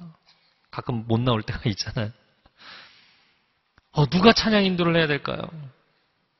가끔 0.70 1.06
못 1.06 1.20
나올 1.20 1.42
때가 1.42 1.60
있잖아요. 1.70 2.12
어, 3.92 4.06
누가 4.06 4.32
찬양 4.32 4.64
인도를 4.64 4.96
해야 4.96 5.06
될까요? 5.06 5.40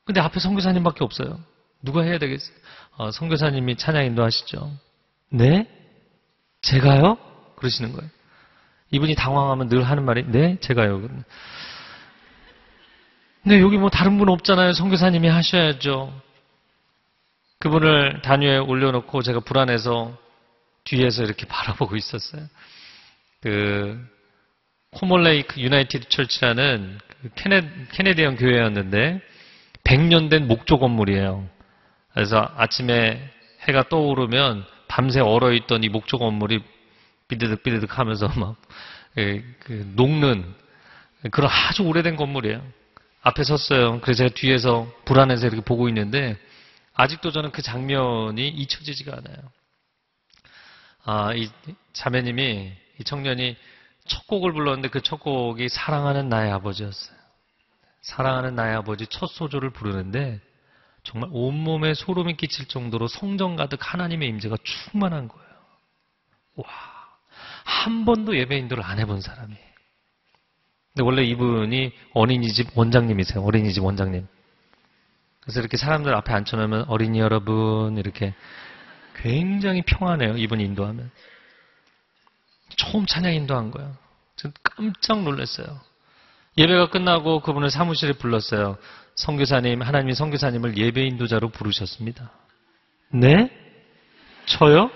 근데 0.05 0.21
앞에 0.21 0.41
선교사님밖에 0.41 1.05
없어요. 1.05 1.41
누가 1.83 2.03
해야 2.03 2.19
되겠어요? 2.19 2.57
어, 2.97 3.11
선교사님이 3.11 3.77
찬양 3.77 4.07
인도하시죠. 4.07 4.71
네? 5.31 5.78
제가요? 6.63 7.17
그러시는 7.57 7.93
거예요. 7.93 8.11
이분이 8.91 9.15
당황하면 9.15 9.69
늘 9.69 9.83
하는 9.83 10.05
말이 10.05 10.25
네? 10.27 10.59
제가요. 10.61 11.01
근데 13.43 13.61
여기 13.61 13.77
뭐 13.79 13.91
다른 13.91 14.19
분 14.19 14.29
없잖아요. 14.29 14.73
선교사님이 14.73 15.29
하셔야죠. 15.29 16.13
그분을 17.61 18.23
단위에 18.23 18.59
올려놓고 18.59 19.23
제가 19.23 19.41
불안해서 19.41 20.17
뒤에서 20.85 21.23
이렇게 21.25 21.47
바라보고 21.49 21.97
있었어요. 21.97 22.43
그 23.41 24.01
코몰레이크 24.91 25.61
유나이티드 25.61 26.09
철치라는 26.09 26.99
그 27.23 27.31
케네, 27.35 27.71
케네디언 27.93 28.37
교회였는데 28.37 29.21
100년 29.85 30.31
된 30.31 30.47
목조 30.47 30.79
건물이에요. 30.79 31.49
그래서 32.15 32.51
아침에 32.57 33.31
해가 33.69 33.89
떠오르면 33.89 34.65
밤새 34.89 35.21
얼어있던 35.21 35.85
이 35.85 35.89
목조 35.89 36.19
건물이 36.19 36.63
비드득 37.29 37.63
비드득 37.63 37.99
하면서 37.99 38.29
막 38.39 38.57
그, 39.15 39.43
그 39.61 39.93
녹는 39.95 40.55
그런 41.31 41.51
아주 41.51 41.83
오래된 41.83 42.17
건물이에요. 42.17 42.63
앞에 43.23 43.43
섰어요. 43.45 44.01
그래서 44.01 44.19
제가 44.25 44.35
뒤에서 44.35 44.91
불안해서 45.05 45.47
이렇게 45.47 45.63
보고 45.63 45.89
있는데 45.89 46.37
아직도 46.95 47.31
저는 47.31 47.53
그 47.53 47.63
장면이 47.63 48.49
잊혀지지가 48.49 49.13
않아요. 49.19 49.37
아, 51.05 51.33
이 51.35 51.49
자매님이 51.93 52.73
이 53.01 53.05
청년이 53.05 53.57
첫 54.07 54.27
곡을 54.27 54.53
불렀는데 54.53 54.89
그 54.89 55.01
첫 55.03 55.21
곡이 55.21 55.69
사랑하는 55.69 56.29
나의 56.29 56.51
아버지였어요. 56.53 57.17
사랑하는 58.03 58.55
나의 58.55 58.77
아버지 58.77 59.07
첫 59.07 59.27
소절을 59.27 59.71
부르는데 59.71 60.41
정말 61.09 61.31
온몸에 61.33 61.95
소름이 61.95 62.37
끼칠 62.37 62.67
정도로 62.67 63.09
성정 63.09 63.57
가득 63.57 63.81
하나님의 63.81 64.29
임재가 64.29 64.59
충만한 64.63 65.29
거예요. 65.29 65.49
와, 66.57 66.67
한 67.65 68.05
번도 68.05 68.37
예배 68.37 68.59
인도를 68.59 68.85
안 68.85 68.99
해본 68.99 69.23
사람이. 69.23 69.55
근데 70.93 71.03
원래 71.03 71.25
이분이 71.25 71.93
어린이집 72.13 72.77
원장님이세요. 72.77 73.43
어린이집 73.43 73.83
원장님. 73.83 74.29
그래서 75.41 75.61
이렇게 75.61 75.79
사람들 75.79 76.15
앞에 76.15 76.35
앉혀놓으면 76.35 76.85
어린이 76.89 77.21
여러분 77.21 77.97
이렇게 77.97 78.35
굉장히 79.17 79.81
평안해요. 79.81 80.37
이분 80.37 80.61
인도하면. 80.61 81.11
처음 82.77 83.07
찬양 83.07 83.33
인도한 83.33 83.71
거예요. 83.71 83.97
전 84.37 84.53
깜짝 84.63 85.23
놀랐어요. 85.23 85.81
예배가 86.59 86.91
끝나고 86.91 87.41
그분을 87.41 87.71
사무실에 87.71 88.13
불렀어요. 88.13 88.77
성교사님, 89.19 89.83
하나님이 89.83 90.15
성교사님을 90.15 90.77
예배 90.77 91.03
인도자로 91.03 91.49
부르셨습니다. 91.49 92.31
네? 93.11 93.51
저요? 94.47 94.91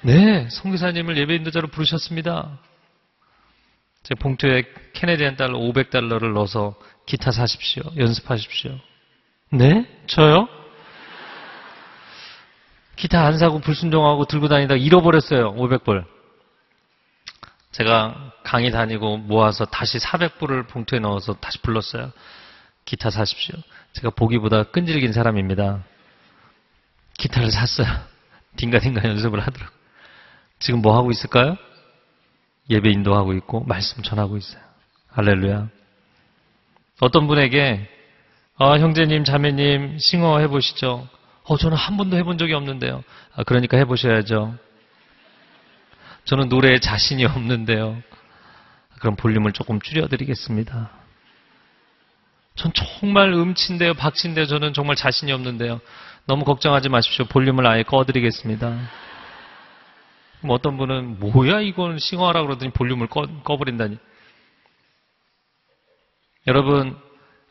네, 0.00 0.48
성교사님을 0.48 1.18
예배 1.18 1.34
인도자로 1.36 1.68
부르셨습니다. 1.68 2.58
제 4.02 4.14
봉투에 4.14 4.64
캐네디안 4.94 5.36
달러 5.36 5.58
500달러를 5.58 6.32
넣어서 6.32 6.74
기타 7.04 7.30
사십시오. 7.32 7.82
연습하십시오. 7.98 8.78
네? 9.50 9.86
저요? 10.06 10.48
기타 12.96 13.26
안 13.26 13.36
사고 13.36 13.58
불순종하고 13.58 14.24
들고 14.24 14.48
다니다가 14.48 14.78
잃어버렸어요. 14.78 15.54
500불. 15.54 16.06
제가 17.76 18.32
강의 18.42 18.70
다니고 18.70 19.18
모아서 19.18 19.66
다시 19.66 19.98
400불을 19.98 20.66
봉투에 20.66 20.98
넣어서 20.98 21.34
다시 21.34 21.60
불렀어요. 21.60 22.10
기타 22.86 23.10
사십시오. 23.10 23.54
제가 23.92 24.10
보기보다 24.10 24.62
끈질긴 24.62 25.12
사람입니다. 25.12 25.84
기타를 27.18 27.50
샀어요. 27.50 27.86
딩가딩가 28.56 29.06
연습을 29.06 29.40
하더라고요. 29.40 29.76
지금 30.58 30.80
뭐 30.80 30.96
하고 30.96 31.10
있을까요? 31.10 31.58
예배 32.70 32.88
인도하고 32.88 33.34
있고 33.34 33.64
말씀 33.64 34.02
전하고 34.02 34.38
있어요. 34.38 34.62
할렐루야. 35.08 35.68
어떤 37.00 37.26
분에게 37.26 37.90
아, 38.56 38.78
형제님, 38.78 39.24
자매님 39.24 39.98
싱어 39.98 40.38
해보시죠. 40.38 41.06
어, 41.44 41.56
저는 41.58 41.76
한 41.76 41.98
번도 41.98 42.16
해본 42.16 42.38
적이 42.38 42.54
없는데요. 42.54 43.04
아, 43.34 43.44
그러니까 43.44 43.76
해보셔야죠. 43.76 44.56
저는 46.26 46.48
노래에 46.48 46.80
자신이 46.80 47.24
없는데요. 47.24 48.02
그럼 49.00 49.16
볼륨을 49.16 49.52
조금 49.52 49.80
줄여드리겠습니다. 49.80 50.90
전 52.56 52.72
정말 52.74 53.32
음치인데요, 53.32 53.94
박치인데요. 53.94 54.46
저는 54.46 54.72
정말 54.72 54.96
자신이 54.96 55.32
없는데요. 55.32 55.80
너무 56.26 56.44
걱정하지 56.44 56.88
마십시오. 56.88 57.26
볼륨을 57.26 57.66
아예 57.66 57.82
꺼드리겠습니다. 57.84 58.76
어떤 60.48 60.76
분은 60.76 61.18
뭐야 61.20 61.60
이건 61.60 61.98
싱어하라 61.98 62.42
그러더니 62.42 62.72
볼륨을 62.72 63.06
꺼, 63.08 63.26
꺼버린다니. 63.44 63.98
여러분 66.48 66.96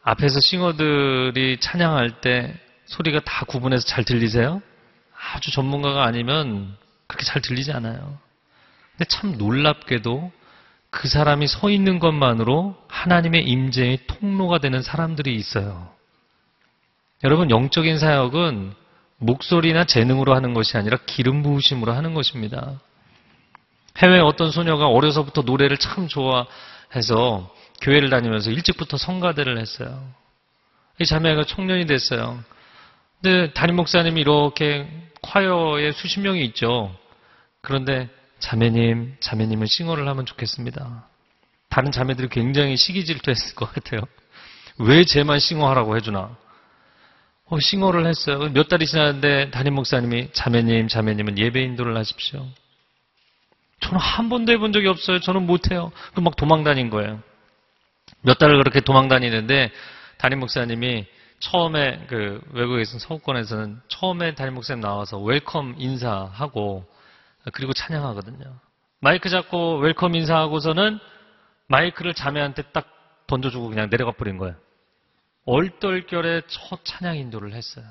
앞에서 0.03 0.39
싱어들이 0.39 1.59
찬양할 1.59 2.21
때 2.21 2.53
소리가 2.85 3.19
다 3.21 3.45
구분해서 3.45 3.85
잘 3.85 4.03
들리세요? 4.03 4.61
아주 5.33 5.51
전문가가 5.51 6.03
아니면 6.03 6.77
그렇게 7.07 7.25
잘 7.25 7.41
들리지 7.41 7.71
않아요. 7.71 8.24
근데 8.97 9.05
참 9.09 9.37
놀랍게도 9.37 10.31
그 10.89 11.09
사람이 11.09 11.47
서 11.47 11.69
있는 11.69 11.99
것만으로 11.99 12.77
하나님의 12.87 13.43
임재의 13.43 14.07
통로가 14.07 14.59
되는 14.59 14.81
사람들이 14.81 15.35
있어요. 15.35 15.89
여러분 17.23 17.49
영적인 17.49 17.99
사역은 17.99 18.73
목소리나 19.17 19.85
재능으로 19.85 20.33
하는 20.35 20.53
것이 20.53 20.77
아니라 20.77 20.97
기름 21.05 21.43
부으심으로 21.43 21.91
하는 21.91 22.13
것입니다. 22.13 22.79
해외 23.97 24.19
어떤 24.19 24.51
소녀가 24.51 24.87
어려서부터 24.87 25.41
노래를 25.41 25.77
참 25.77 26.07
좋아해서 26.07 27.53
교회를 27.81 28.09
다니면서 28.09 28.51
일찍부터 28.51 28.97
성가대를 28.97 29.57
했어요. 29.57 30.01
이 30.99 31.05
자매가 31.05 31.45
청년이 31.45 31.87
됐어요. 31.87 32.41
근데 33.21 33.51
담임 33.53 33.75
목사님이 33.77 34.21
이렇게 34.21 34.87
콰이어에 35.21 35.91
수십 35.93 36.21
명이 36.21 36.43
있죠. 36.45 36.95
그런데 37.61 38.09
자매님, 38.45 39.17
자매님은 39.21 39.65
싱어를 39.65 40.07
하면 40.07 40.27
좋겠습니다. 40.27 41.07
다른 41.67 41.91
자매들이 41.91 42.29
굉장히 42.29 42.77
시기 42.77 43.03
질투했을 43.03 43.55
것 43.55 43.73
같아요. 43.73 44.01
왜 44.77 45.03
쟤만 45.03 45.39
singer하라고 45.39 45.95
해주나? 45.97 46.37
어, 47.47 47.59
singer를 47.59 48.05
했어요. 48.05 48.51
몇 48.53 48.67
달이 48.67 48.85
지났는데 48.85 49.49
담임 49.49 49.73
목사님이 49.73 50.29
자매님, 50.31 50.89
자매님은 50.89 51.39
예배 51.39 51.59
인도를 51.59 51.97
하십시오. 51.97 52.45
저는 53.79 53.99
한 53.99 54.29
번도 54.29 54.51
해본 54.51 54.73
적이 54.73 54.89
없어요. 54.89 55.19
저는 55.21 55.47
못해요. 55.47 55.91
그막 56.13 56.35
도망 56.35 56.63
다닌 56.63 56.91
거예요. 56.91 57.23
몇 58.21 58.37
달을 58.37 58.59
그렇게 58.59 58.79
도망 58.79 59.07
다니는데 59.07 59.71
담임 60.19 60.39
목사님이 60.39 61.07
처음에 61.39 62.05
그 62.07 62.41
외국에서 62.51 62.99
서구권에서는 62.99 63.81
처음에 63.87 64.35
담임 64.35 64.53
목사님 64.53 64.81
나와서 64.81 65.17
welcome 65.17 65.77
인사하고 65.79 66.85
그리고 67.53 67.73
찬양하거든요. 67.73 68.59
마이크 68.99 69.29
잡고 69.29 69.77
welcome 69.77 70.15
인사하고서는 70.15 70.99
마이크를 71.67 72.13
자매한테 72.13 72.63
딱 72.73 72.87
던져주고 73.27 73.69
그냥 73.69 73.89
내려가 73.89 74.11
버린 74.11 74.37
거예요. 74.37 74.55
얼떨결에 75.45 76.43
첫 76.47 76.83
찬양 76.83 77.17
인도를 77.17 77.53
했어요. 77.53 77.85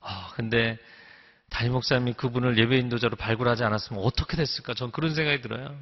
아, 0.00 0.30
근데 0.34 0.78
담임 1.50 1.72
목사님이 1.72 2.14
그분을 2.14 2.58
예배 2.58 2.76
인도자로 2.78 3.16
발굴하지 3.16 3.64
않았으면 3.64 4.02
어떻게 4.02 4.36
됐을까? 4.36 4.74
전 4.74 4.90
그런 4.90 5.14
생각이 5.14 5.42
들어요. 5.42 5.76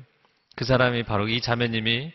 그 0.56 0.64
사람이 0.64 1.02
바로 1.04 1.28
이 1.28 1.40
자매님이 1.40 2.12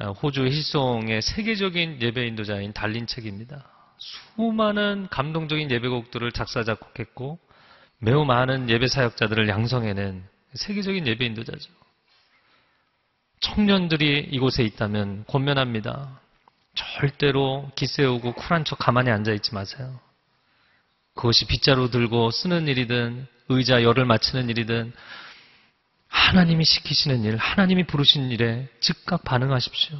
어, 0.00 0.12
호주 0.12 0.46
힐송의 0.46 1.22
세계적인 1.22 2.00
예배 2.00 2.26
인도자인 2.28 2.72
달린 2.72 3.06
책입니다. 3.06 3.68
수많은 3.98 5.08
감동적인 5.10 5.70
예배곡들을 5.70 6.30
작사 6.32 6.62
작곡했고 6.62 7.40
매우 7.98 8.24
많은 8.24 8.70
예배 8.70 8.88
사역자들을 8.88 9.48
양성해낸 9.48 10.24
세계적인 10.54 11.06
예배 11.06 11.26
인도자죠. 11.26 11.70
청년들이 13.40 14.28
이곳에 14.32 14.62
있다면 14.64 15.24
권면합니다. 15.26 16.20
절대로 16.74 17.70
기세우고 17.74 18.32
쿨한 18.34 18.64
척 18.64 18.78
가만히 18.78 19.10
앉아 19.10 19.32
있지 19.32 19.54
마세요. 19.54 20.00
그것이 21.14 21.46
빗자루 21.46 21.90
들고 21.90 22.30
쓰는 22.30 22.68
일이든 22.68 23.26
의자 23.48 23.82
열을 23.82 24.04
맞추는 24.04 24.48
일이든 24.50 24.92
하나님이 26.06 26.64
시키시는 26.64 27.24
일, 27.24 27.36
하나님이 27.36 27.84
부르신 27.84 28.30
일에 28.30 28.68
즉각 28.80 29.24
반응하십시오. 29.24 29.98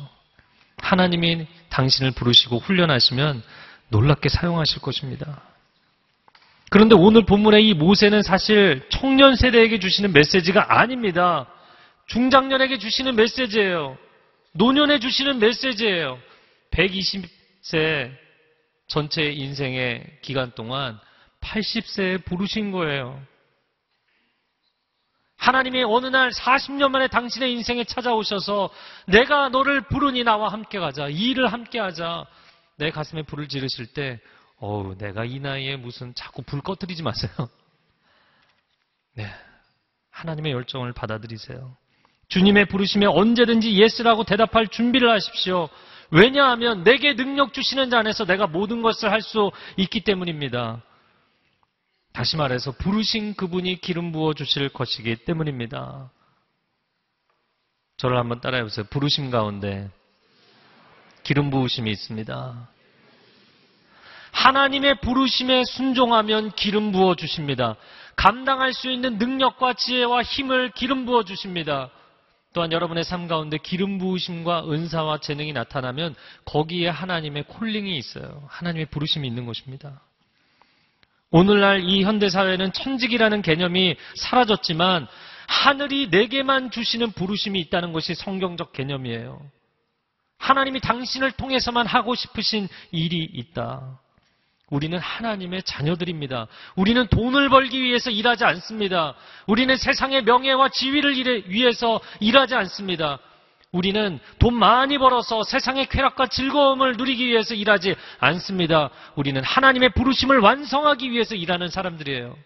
하나님이 0.79 1.47
당신을 1.71 2.13
부르시고 2.13 2.59
훈련하시면 2.59 3.43
놀랍게 3.89 4.29
사용하실 4.29 4.81
것입니다. 4.81 5.43
그런데 6.71 6.95
오늘 6.95 7.25
본문의 7.25 7.67
이 7.67 7.75
모세는 7.75 8.23
사실 8.23 8.87
청년 8.91 9.37
세대에게 9.37 9.79
주시는 9.79 10.13
메시지가 10.13 10.79
아닙니다. 10.79 11.47
중장년에게 12.07 12.79
주시는 12.79 13.17
메시지예요. 13.17 13.97
노년에 14.53 14.99
주시는 14.99 15.39
메시지예요. 15.39 16.19
120세 16.71 18.11
전체 18.87 19.25
인생의 19.25 20.05
기간 20.23 20.53
동안 20.55 20.99
80세에 21.41 22.25
부르신 22.25 22.73
거예요. 22.73 23.21
하나님이 25.37 25.85
어느 25.85 26.07
날 26.07 26.31
40년 26.31 26.91
만에 26.91 27.07
당신의 27.07 27.53
인생에 27.53 27.85
찾아오셔서 27.85 28.71
내가 29.07 29.49
너를 29.49 29.83
부르니 29.83 30.25
나와 30.25 30.49
함께 30.53 30.79
가자. 30.79 31.09
이 31.09 31.31
일을 31.31 31.53
함께 31.53 31.79
하자. 31.79 32.27
내 32.77 32.91
가슴에 32.91 33.23
불을 33.23 33.49
지르실 33.49 33.87
때, 33.87 34.21
어우, 34.61 34.97
내가 34.99 35.25
이 35.25 35.39
나이에 35.39 35.77
무슨 35.77 36.15
자꾸 36.15 36.43
불 36.43 36.61
꺼뜨리지 36.61 37.03
마세요. 37.03 37.31
네. 39.15 39.27
하나님의 40.11 40.53
열정을 40.53 40.93
받아들이세요. 40.93 41.77
주님의 42.29 42.67
부르심에 42.67 43.07
언제든지 43.07 43.79
yes라고 43.81 44.25
대답할 44.25 44.69
준비를 44.69 45.11
하십시오. 45.11 45.69
왜냐하면 46.11 46.83
내게 46.83 47.15
능력 47.15 47.53
주시는 47.53 47.91
자 47.91 47.99
안에서 47.99 48.25
내가 48.25 48.47
모든 48.47 48.83
것을 48.83 49.11
할 49.11 49.23
수 49.23 49.51
있기 49.77 50.03
때문입니다. 50.05 50.83
다시 52.13 52.37
말해서 52.37 52.73
부르신 52.73 53.35
그분이 53.35 53.81
기름 53.81 54.11
부어 54.11 54.35
주실 54.35 54.71
것이기 54.71 55.25
때문입니다. 55.25 56.11
저를 57.97 58.17
한번 58.17 58.41
따라해 58.41 58.63
보세요. 58.63 58.87
부르심 58.91 59.31
가운데 59.31 59.91
기름 61.23 61.51
부으심이 61.51 61.91
있습니다. 61.91 62.69
하나님의 64.33 65.01
부르심에 65.01 65.65
순종하면 65.65 66.53
기름 66.53 66.93
부어 66.93 67.15
주십니다. 67.15 67.77
감당할 68.17 68.73
수 68.73 68.91
있는 68.91 69.19
능력과 69.19 69.75
지혜와 69.75 70.23
힘을 70.23 70.71
기름 70.73 71.07
부어 71.07 71.25
주십니다. 71.25 71.91
또한 72.53 72.73
여러분의 72.73 73.05
삶 73.05 73.29
가운데 73.29 73.59
기름 73.59 73.99
부으심과 73.99 74.65
은사와 74.69 75.19
재능이 75.19 75.53
나타나면 75.53 76.15
거기에 76.45 76.89
하나님의 76.89 77.45
콜링이 77.45 77.97
있어요. 77.97 78.43
하나님의 78.49 78.87
부르심이 78.87 79.29
있는 79.29 79.47
것입니다. 79.47 80.01
오늘날 81.31 81.85
이 81.85 82.03
현대사회는 82.05 82.73
천직이라는 82.73 83.43
개념이 83.43 83.97
사라졌지만 84.17 85.07
하늘이 85.47 86.09
내게만 86.09 86.71
주시는 86.71 87.13
부르심이 87.13 87.61
있다는 87.61 87.93
것이 87.93 88.15
성경적 88.15 88.73
개념이에요. 88.73 89.41
하나님이 90.39 90.81
당신을 90.81 91.33
통해서만 91.33 91.87
하고 91.87 92.15
싶으신 92.15 92.69
일이 92.93 93.25
있다. 93.25 94.01
우리는 94.71 94.99
하나님의 94.99 95.63
자녀들입니다. 95.63 96.47
우리는 96.77 97.07
돈을 97.07 97.49
벌기 97.49 97.83
위해서 97.83 98.11
일하지 98.11 98.45
않습니다. 98.45 99.15
우리는 99.47 99.75
세상의 99.77 100.25
명예와 100.25 100.69
지위를 100.69 101.17
위해서 101.49 102.01
일하지 102.21 102.55
않습니다. 102.55 103.19
우리는 103.73 104.19
돈 104.39 104.55
많이 104.55 104.99
벌어서 104.99 105.43
세상의 105.43 105.87
쾌락과 105.87 106.29
즐거움을 106.29 106.97
누리기 106.97 107.27
위해서 107.27 107.55
일하지 107.55 107.97
않습니다. 108.19 108.91
우리는 109.15 109.43
하나님의 109.43 109.91
부르심을 109.91 110.39
완성하기 110.39 111.11
위해서 111.11 111.35
일하는 111.35 111.69
사람들이에요. 111.69 112.37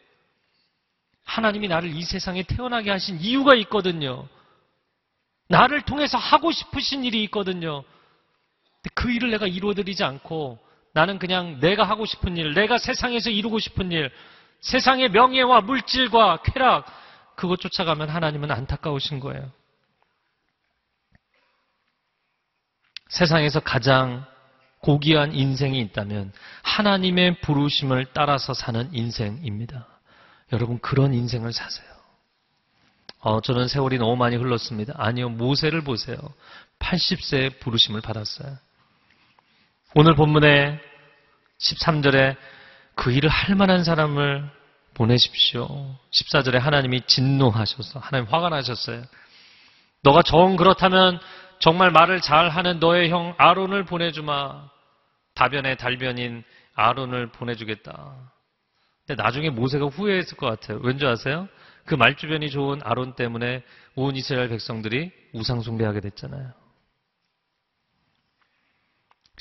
하나님이 1.25 1.69
나를 1.69 1.95
이 1.95 2.03
세상에 2.03 2.43
태어나게 2.43 2.91
하신 2.91 3.21
이유가 3.21 3.55
있거든요. 3.57 4.29
나를 5.49 5.83
통해서 5.83 6.19
하고 6.19 6.51
싶으신 6.51 7.05
일이 7.05 7.23
있거든요. 7.25 7.85
그 8.95 9.11
일을 9.13 9.31
내가 9.31 9.47
이루어드리지 9.47 10.03
않고 10.03 10.59
나는 10.93 11.19
그냥 11.19 11.59
내가 11.61 11.85
하고 11.85 12.05
싶은 12.05 12.37
일, 12.37 12.55
내가 12.55 12.79
세상에서 12.79 13.31
이루고 13.31 13.59
싶은 13.59 13.93
일, 13.93 14.11
세상의 14.61 15.11
명예와 15.11 15.63
물질과 15.63 16.43
쾌락, 16.43 16.87
그것 17.35 17.61
쫓아가면 17.61 18.11
하나님은 18.11 18.51
안타까우신 18.51 19.21
거예요. 19.21 19.51
세상에서 23.09 23.61
가장 23.61 24.25
고귀한 24.81 25.35
인생이 25.35 25.79
있다면 25.81 26.33
하나님의 26.63 27.41
부르심을 27.41 28.07
따라서 28.13 28.53
사는 28.53 28.89
인생입니다. 28.93 29.87
여러분, 30.53 30.79
그런 30.81 31.15
인생을 31.15 31.53
사세요. 31.53 31.87
어, 33.21 33.41
저는 33.41 33.69
세월이 33.69 33.99
너무 33.99 34.17
많이 34.17 34.37
흘렀습니다. 34.37 34.95
아니요, 34.97 35.29
모세를 35.31 35.83
보세요. 35.83 36.17
80세의 36.81 37.61
부르심을 37.61 38.01
받았어요. 38.01 38.57
오늘 39.95 40.15
본문에 40.15 40.81
13절에 41.59 42.37
그 42.95 43.13
일을 43.13 43.29
할 43.29 43.57
만한 43.57 43.85
사람을 43.85 44.49
보내십시오. 44.95 45.99
14절에 46.11 46.59
하나님이 46.59 47.03
진노하셔서 47.07 48.01
하나님 48.01 48.27
화가 48.27 48.49
나셨어요. 48.49 49.03
너가 50.03 50.23
정 50.23 50.57
그렇다면 50.57 51.21
정말 51.59 51.91
말을 51.91 52.23
잘하는 52.23 52.81
너의 52.81 53.11
형 53.11 53.35
아론을 53.37 53.85
보내주마. 53.85 54.71
다변의 55.35 55.77
달변인 55.77 56.43
아론을 56.75 57.31
보내주겠다. 57.33 58.15
근데 59.07 59.23
나중에 59.23 59.51
모세가 59.51 59.87
후회했을 59.87 60.39
것 60.39 60.47
같아요. 60.47 60.81
왠지 60.83 61.07
아세요? 61.07 61.49
그 61.85 61.95
말주변이 61.95 62.51
좋은 62.51 62.81
아론 62.83 63.15
때문에 63.15 63.63
온 63.97 64.17
이스라엘 64.17 64.49
백성들이 64.49 65.11
우상 65.35 65.61
숭배하게 65.61 66.01
됐잖아요. 66.01 66.62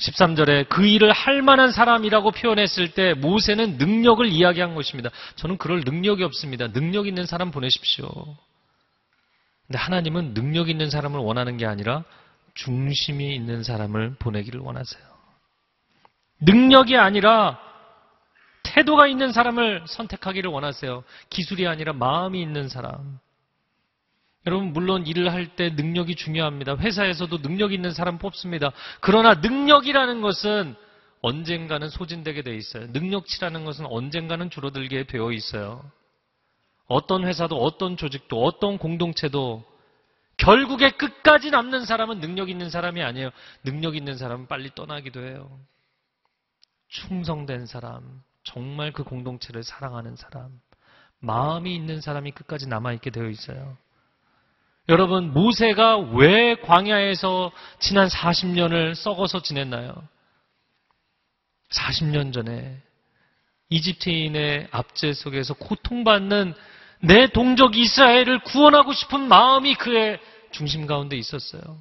13절에 0.02 0.68
그 0.68 0.84
일을 0.84 1.12
할 1.12 1.42
만한 1.42 1.70
사람이라고 1.70 2.32
표현했을 2.32 2.92
때 2.92 3.14
모세는 3.14 3.78
능력을 3.78 4.26
이야기한 4.26 4.74
것입니다. 4.74 5.10
저는 5.36 5.58
그럴 5.58 5.82
능력이 5.84 6.24
없습니다. 6.24 6.68
능력 6.68 7.06
있는 7.06 7.24
사람 7.24 7.50
보내십시오. 7.50 8.08
근데 9.66 9.78
하나님은 9.78 10.34
능력 10.34 10.68
있는 10.68 10.90
사람을 10.90 11.20
원하는 11.20 11.56
게 11.56 11.66
아니라 11.66 12.04
중심이 12.54 13.34
있는 13.34 13.62
사람을 13.62 14.16
보내기를 14.18 14.60
원하세요. 14.60 15.02
능력이 16.40 16.96
아니라 16.96 17.60
태도가 18.64 19.06
있는 19.06 19.32
사람을 19.32 19.84
선택하기를 19.86 20.50
원하세요. 20.50 21.04
기술이 21.30 21.66
아니라 21.66 21.92
마음이 21.92 22.40
있는 22.42 22.68
사람. 22.68 23.18
여러분, 24.46 24.72
물론 24.72 25.06
일을 25.06 25.32
할 25.32 25.54
때 25.54 25.70
능력이 25.70 26.16
중요합니다. 26.16 26.76
회사에서도 26.76 27.42
능력 27.42 27.72
있는 27.72 27.92
사람 27.92 28.18
뽑습니다. 28.18 28.72
그러나 29.00 29.34
능력이라는 29.34 30.20
것은 30.20 30.74
언젠가는 31.20 31.88
소진되게 31.88 32.42
돼 32.42 32.56
있어요. 32.56 32.86
능력치라는 32.88 33.64
것은 33.64 33.86
언젠가는 33.86 34.50
줄어들게 34.50 35.04
되어 35.04 35.30
있어요. 35.30 35.88
어떤 36.86 37.24
회사도 37.24 37.56
어떤 37.56 37.96
조직도 37.96 38.42
어떤 38.42 38.76
공동체도 38.78 39.64
결국에 40.36 40.90
끝까지 40.90 41.50
남는 41.50 41.84
사람은 41.84 42.20
능력 42.20 42.50
있는 42.50 42.68
사람이 42.70 43.02
아니에요. 43.02 43.30
능력 43.62 43.94
있는 43.94 44.16
사람은 44.16 44.48
빨리 44.48 44.70
떠나기도 44.74 45.20
해요. 45.20 45.60
충성된 46.88 47.66
사람, 47.66 48.22
정말 48.42 48.92
그 48.92 49.04
공동체를 49.04 49.62
사랑하는 49.62 50.16
사람, 50.16 50.60
마음이 51.20 51.74
있는 51.74 52.00
사람이 52.00 52.32
끝까지 52.32 52.66
남아있게 52.66 53.10
되어 53.10 53.28
있어요. 53.28 53.78
여러분, 54.88 55.32
모세가 55.32 55.98
왜 55.98 56.56
광야에서 56.56 57.52
지난 57.78 58.08
40년을 58.08 58.94
썩어서 58.94 59.40
지냈나요? 59.42 59.94
40년 61.70 62.32
전에 62.32 62.80
이집트인의 63.68 64.68
압제 64.70 65.14
속에서 65.14 65.54
고통받는 65.54 66.54
내 67.00 67.26
동족 67.28 67.76
이스라엘을 67.76 68.40
구원하고 68.40 68.92
싶은 68.92 69.28
마음이 69.28 69.74
그의 69.74 70.20
중심 70.50 70.86
가운데 70.86 71.16
있었어요. 71.16 71.80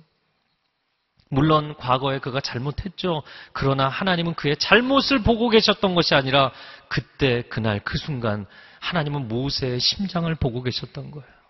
물론 1.29 1.75
과거에 1.77 2.19
그가 2.19 2.41
잘못했죠. 2.41 3.23
그러나 3.53 3.87
하나님은 3.87 4.35
그의 4.35 4.57
잘못을 4.57 5.23
보고 5.23 5.49
계셨던 5.49 5.95
것이 5.95 6.13
아니라 6.13 6.51
그때 6.87 7.43
그날 7.43 7.79
그 7.83 7.97
순간 7.97 8.45
하나님은 8.79 9.27
모세의 9.27 9.79
심장을 9.79 10.33
보고 10.35 10.61
계셨던 10.61 11.11
거예요. 11.11 11.40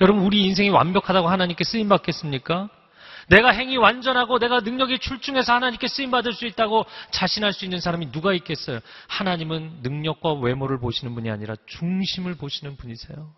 여러분, 0.00 0.24
우리 0.24 0.42
인생이 0.44 0.70
완벽하다고 0.70 1.28
하나님께 1.28 1.64
쓰임 1.64 1.88
받겠습니까? 1.88 2.68
내가 3.28 3.50
행위 3.50 3.76
완전하고 3.76 4.38
내가 4.38 4.60
능력이 4.60 4.98
출중해서 4.98 5.54
하나님께 5.54 5.88
쓰임 5.88 6.10
받을 6.10 6.32
수 6.32 6.46
있다고 6.46 6.84
자신할 7.10 7.52
수 7.52 7.64
있는 7.64 7.80
사람이 7.80 8.12
누가 8.12 8.34
있겠어요? 8.34 8.80
하나님은 9.08 9.80
능력과 9.82 10.34
외모를 10.34 10.78
보시는 10.78 11.14
분이 11.14 11.30
아니라 11.30 11.56
중심을 11.66 12.34
보시는 12.34 12.76
분이세요. 12.76 13.32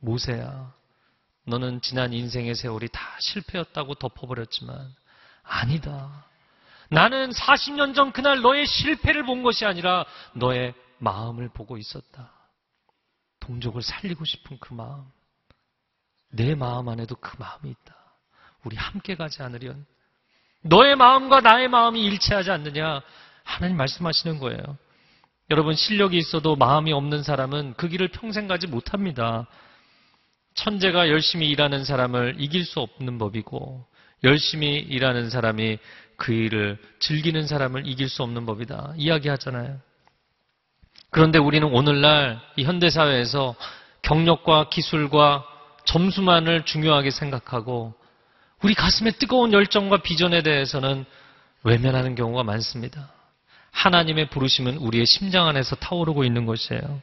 모세야, 0.00 0.72
너는 1.46 1.80
지난 1.80 2.12
인생의 2.12 2.54
세월이 2.54 2.88
다 2.88 3.00
실패였다고 3.20 3.94
덮어버렸지만 3.94 4.94
아니다. 5.42 6.26
나는 6.90 7.30
40년 7.30 7.94
전 7.94 8.12
그날 8.12 8.40
너의 8.40 8.66
실패를 8.66 9.24
본 9.24 9.42
것이 9.42 9.64
아니라 9.64 10.04
너의 10.34 10.74
마음을 10.98 11.48
보고 11.48 11.76
있었다. 11.78 12.32
동족을 13.40 13.82
살리고 13.82 14.24
싶은 14.24 14.58
그 14.60 14.74
마음. 14.74 15.04
내 16.30 16.54
마음 16.54 16.88
안에도 16.88 17.16
그 17.16 17.36
마음이 17.38 17.70
있다. 17.70 17.96
우리 18.64 18.76
함께 18.76 19.16
가지 19.16 19.42
않으련 19.42 19.84
너의 20.62 20.96
마음과 20.96 21.40
나의 21.40 21.68
마음이 21.68 22.04
일치하지 22.04 22.50
않느냐? 22.50 23.00
하나님 23.42 23.76
말씀하시는 23.76 24.38
거예요. 24.38 24.78
여러분 25.50 25.74
실력이 25.74 26.16
있어도 26.18 26.54
마음이 26.54 26.92
없는 26.92 27.22
사람은 27.22 27.74
그 27.76 27.88
길을 27.88 28.08
평생 28.08 28.46
가지 28.46 28.66
못합니다. 28.66 29.46
천재가 30.54 31.08
열심히 31.08 31.48
일하는 31.48 31.84
사람을 31.84 32.36
이길 32.38 32.64
수 32.64 32.80
없는 32.80 33.18
법이고 33.18 33.86
열심히 34.22 34.76
일하는 34.76 35.30
사람이 35.30 35.78
그 36.16 36.32
일을 36.32 36.78
즐기는 36.98 37.46
사람을 37.46 37.86
이길 37.86 38.08
수 38.08 38.22
없는 38.22 38.46
법이다. 38.46 38.94
이야기하잖아요. 38.96 39.80
그런데 41.10 41.38
우리는 41.38 41.66
오늘날 41.66 42.38
이 42.56 42.64
현대사회에서 42.64 43.56
경력과 44.02 44.68
기술과 44.68 45.44
점수만을 45.90 46.64
중요하게 46.64 47.10
생각하고 47.10 47.94
우리 48.62 48.74
가슴에 48.74 49.10
뜨거운 49.12 49.52
열정과 49.52 50.02
비전에 50.02 50.42
대해서는 50.42 51.04
외면하는 51.64 52.14
경우가 52.14 52.44
많습니다. 52.44 53.10
하나님의 53.72 54.30
부르심은 54.30 54.76
우리의 54.76 55.06
심장 55.06 55.48
안에서 55.48 55.74
타오르고 55.76 56.24
있는 56.24 56.46
것이에요. 56.46 57.02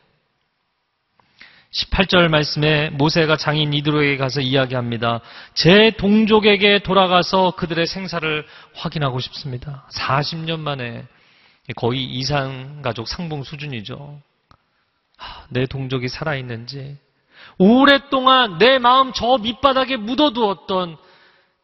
18절 1.71 2.29
말씀에 2.29 2.89
모세가 2.91 3.35
장인 3.35 3.73
이드로에게 3.73 4.15
가서 4.15 4.39
이야기합니다. 4.39 5.19
제 5.53 5.91
동족에게 5.97 6.79
돌아가서 6.79 7.51
그들의 7.51 7.85
생사를 7.87 8.45
확인하고 8.73 9.19
싶습니다. 9.19 9.85
40년 9.91 10.59
만에 10.59 11.05
거의 11.75 12.05
이상 12.05 12.81
가족 12.81 13.09
상봉 13.09 13.43
수준이죠. 13.43 14.21
내 15.49 15.65
동족이 15.65 16.07
살아있는지 16.07 16.97
오랫동안 17.59 18.57
내 18.57 18.79
마음 18.79 19.13
저 19.13 19.37
밑바닥에 19.37 19.97
묻어두었던 19.97 20.97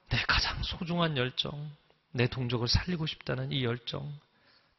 내 0.10 0.18
가장 0.28 0.62
소중한 0.64 1.18
열정, 1.18 1.52
내 2.12 2.28
동족을 2.28 2.68
살리고 2.68 3.06
싶다는 3.06 3.52
이 3.52 3.64
열정. 3.64 4.12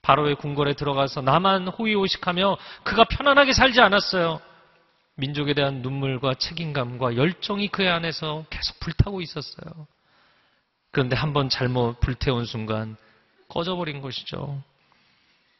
바로의 0.02 0.36
궁궐에 0.36 0.74
들어가서 0.74 1.22
나만 1.22 1.68
호의호식하며 1.68 2.58
그가 2.82 3.04
편안하게 3.04 3.52
살지 3.52 3.80
않았어요. 3.80 4.40
민족에 5.16 5.54
대한 5.54 5.80
눈물과 5.80 6.34
책임감과 6.34 7.16
열정이 7.16 7.68
그의 7.68 7.88
안에서 7.90 8.44
계속 8.50 8.78
불타고 8.80 9.20
있었어요. 9.20 9.86
그런데 10.90 11.16
한번 11.16 11.48
잘못 11.48 11.98
불태운 12.00 12.44
순간 12.44 12.96
꺼져버린 13.48 14.00
것이죠. 14.00 14.62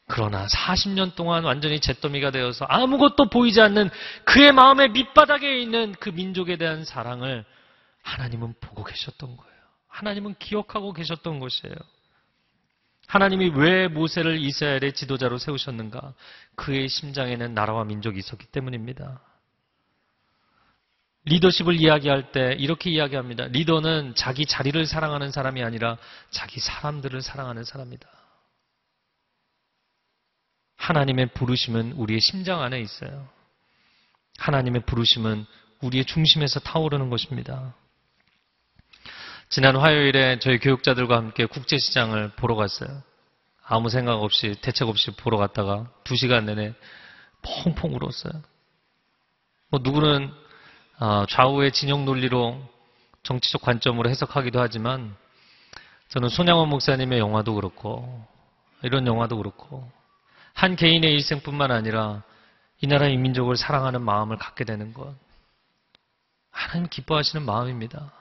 그러나 0.07 0.47
40년 0.47 1.15
동안 1.15 1.45
완전히 1.45 1.81
잿더미가 1.81 2.31
되어서 2.31 2.67
아무것도 2.67 3.31
보이지 3.31 3.61
않는 3.61 3.91
그의 4.25 4.53
마음의 4.53 4.91
밑바닥에 4.91 5.59
있는 5.59 5.95
그 5.99 6.11
민족에 6.11 6.57
대한 6.57 6.85
사랑을 6.85 7.45
하나님은 8.03 8.55
보고 8.61 8.85
계셨던 8.85 9.37
거예요. 9.37 9.55
하나님은 9.89 10.35
기억하고 10.39 10.93
계셨던 10.93 11.39
것이에요. 11.39 11.75
하나님이 13.07 13.53
왜 13.55 13.89
모세를 13.89 14.43
이스라엘의 14.43 14.93
지도자로 14.95 15.39
세우셨는가? 15.39 16.15
그의 16.55 16.89
심장에는 16.89 17.55
나라와 17.55 17.85
민족이 17.85 18.19
있었기 18.19 18.47
때문입니다. 18.47 19.21
리더십을 21.27 21.81
이야기할 21.81 22.33
때 22.33 22.55
이렇게 22.59 22.91
이야기합니다. 22.91 23.47
리더는 23.47 24.15
자기 24.15 24.45
자리를 24.45 24.85
사랑하는 24.87 25.31
사람이 25.31 25.63
아니라 25.63 25.97
자기 26.31 26.61
사람들을 26.61 27.23
사랑하는 27.23 27.65
사람이다. 27.65 28.07
하나님의 30.85 31.29
부르심은 31.33 31.93
우리의 31.93 32.21
심장 32.21 32.61
안에 32.61 32.79
있어요. 32.79 33.27
하나님의 34.37 34.83
부르심은 34.85 35.47
우리의 35.81 36.05
중심에서 36.05 36.61
타오르는 36.61 37.09
것입니다. 37.09 37.75
지난 39.49 39.77
화요일에 39.77 40.41
저희 40.41 40.59
교육자들과 40.59 41.17
함께 41.17 41.47
국제시장을 41.47 42.33
보러 42.37 42.55
갔어요. 42.55 43.03
아무 43.65 43.89
생각 43.89 44.17
없이, 44.17 44.57
대책 44.61 44.89
없이 44.89 45.11
보러 45.13 45.39
갔다가 45.39 45.91
두 46.05 46.17
시간 46.17 46.45
내내 46.45 46.75
펑펑 47.65 47.95
울었어요. 47.95 48.43
뭐 49.71 49.81
누구는 49.83 50.31
아, 50.99 51.25
좌우의 51.31 51.73
진영 51.73 52.05
논리로 52.05 52.61
정치적 53.23 53.63
관점으로 53.63 54.11
해석하기도 54.11 54.61
하지만 54.61 55.17
저는 56.09 56.29
손양원 56.29 56.69
목사님의 56.69 57.19
영화도 57.21 57.55
그렇고 57.55 58.27
이런 58.83 59.07
영화도 59.07 59.39
그렇고 59.39 59.91
한 60.55 60.77
개인의 60.77 61.13
일생뿐만 61.13 61.71
아니라 61.71 62.23
이 62.81 62.87
나라 62.87 63.09
인민족을 63.09 63.57
사랑하는 63.57 64.01
마음을 64.03 64.39
갖게 64.39 64.65
되는 64.65 64.95
것 64.95 65.15
하나님 66.51 66.89
기뻐하시는 66.89 67.45
마음입니다. 67.45 68.13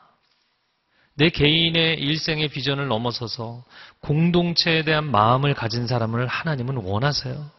내 1.15 1.29
개인의 1.29 1.99
일생의 1.99 2.47
비전을 2.47 2.87
넘어서서 2.87 3.63
공동체에 3.99 4.83
대한 4.83 5.09
마음을 5.09 5.53
가진 5.53 5.85
사람을 5.85 6.25
하나님은 6.27 6.77
원하세요. 6.77 7.51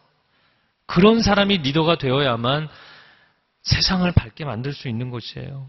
그런 0.85 1.21
사람이 1.21 1.59
리더가 1.59 1.97
되어야만 1.97 2.67
세상을 3.63 4.11
밝게 4.11 4.43
만들 4.45 4.73
수 4.73 4.89
있는 4.89 5.09
것이에요. 5.09 5.67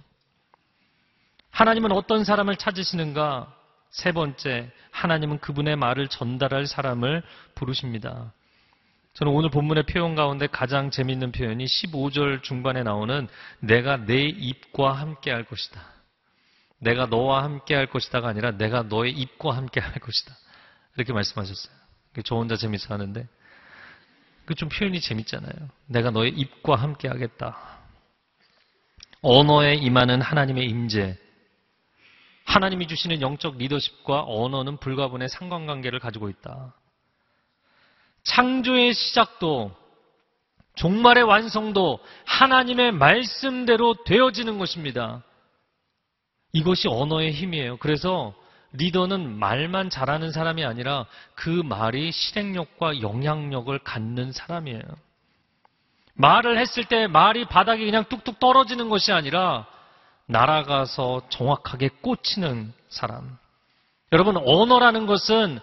하나님은 1.50 1.92
어떤 1.92 2.24
사람을 2.24 2.56
찾으시는가? 2.56 3.54
세 3.90 4.12
번째, 4.12 4.70
하나님은 4.90 5.38
그분의 5.38 5.76
말을 5.76 6.08
전달할 6.08 6.66
사람을 6.66 7.22
부르십니다. 7.54 8.32
저는 9.16 9.32
오늘 9.32 9.48
본문의 9.48 9.84
표현 9.84 10.14
가운데 10.14 10.46
가장 10.46 10.90
재미있는 10.90 11.32
표현이 11.32 11.64
15절 11.64 12.42
중반에 12.42 12.82
나오는 12.82 13.28
내가 13.60 13.96
내 13.96 14.26
입과 14.26 14.92
함께 14.92 15.30
할 15.30 15.44
것이다. 15.44 15.82
내가 16.80 17.06
너와 17.06 17.42
함께 17.42 17.74
할 17.74 17.86
것이다가 17.86 18.28
아니라 18.28 18.50
내가 18.52 18.82
너의 18.82 19.12
입과 19.12 19.56
함께 19.56 19.80
할 19.80 19.94
것이다. 19.94 20.34
이렇게 20.96 21.14
말씀하셨어요. 21.14 21.74
저 22.24 22.36
혼자 22.36 22.56
재밌어 22.56 22.92
하는데. 22.92 23.26
그 24.44 24.54
좀 24.54 24.68
표현이 24.68 25.00
재밌잖아요. 25.00 25.70
내가 25.86 26.10
너의 26.10 26.32
입과 26.32 26.76
함께 26.76 27.08
하겠다. 27.08 27.56
언어에 29.22 29.76
임하는 29.76 30.20
하나님의 30.20 30.66
임재. 30.68 31.16
하나님이 32.44 32.86
주시는 32.86 33.22
영적 33.22 33.56
리더십과 33.56 34.24
언어는 34.26 34.76
불가분의 34.76 35.30
상관관계를 35.30 36.00
가지고 36.00 36.28
있다. 36.28 36.74
창조의 38.26 38.92
시작도 38.92 39.70
종말의 40.74 41.22
완성도 41.24 42.00
하나님의 42.26 42.92
말씀대로 42.92 43.94
되어지는 44.04 44.58
것입니다. 44.58 45.22
이것이 46.52 46.88
언어의 46.88 47.32
힘이에요. 47.32 47.78
그래서 47.78 48.34
리더는 48.72 49.38
말만 49.38 49.90
잘하는 49.90 50.32
사람이 50.32 50.64
아니라 50.64 51.06
그 51.34 51.48
말이 51.50 52.12
실행력과 52.12 53.00
영향력을 53.00 53.78
갖는 53.78 54.32
사람이에요. 54.32 54.82
말을 56.14 56.58
했을 56.58 56.84
때 56.84 57.06
말이 57.06 57.44
바닥에 57.46 57.84
그냥 57.84 58.04
뚝뚝 58.08 58.38
떨어지는 58.38 58.88
것이 58.88 59.12
아니라 59.12 59.66
날아가서 60.26 61.22
정확하게 61.28 61.90
꽂히는 62.02 62.72
사람. 62.88 63.38
여러분, 64.12 64.36
언어라는 64.36 65.06
것은 65.06 65.60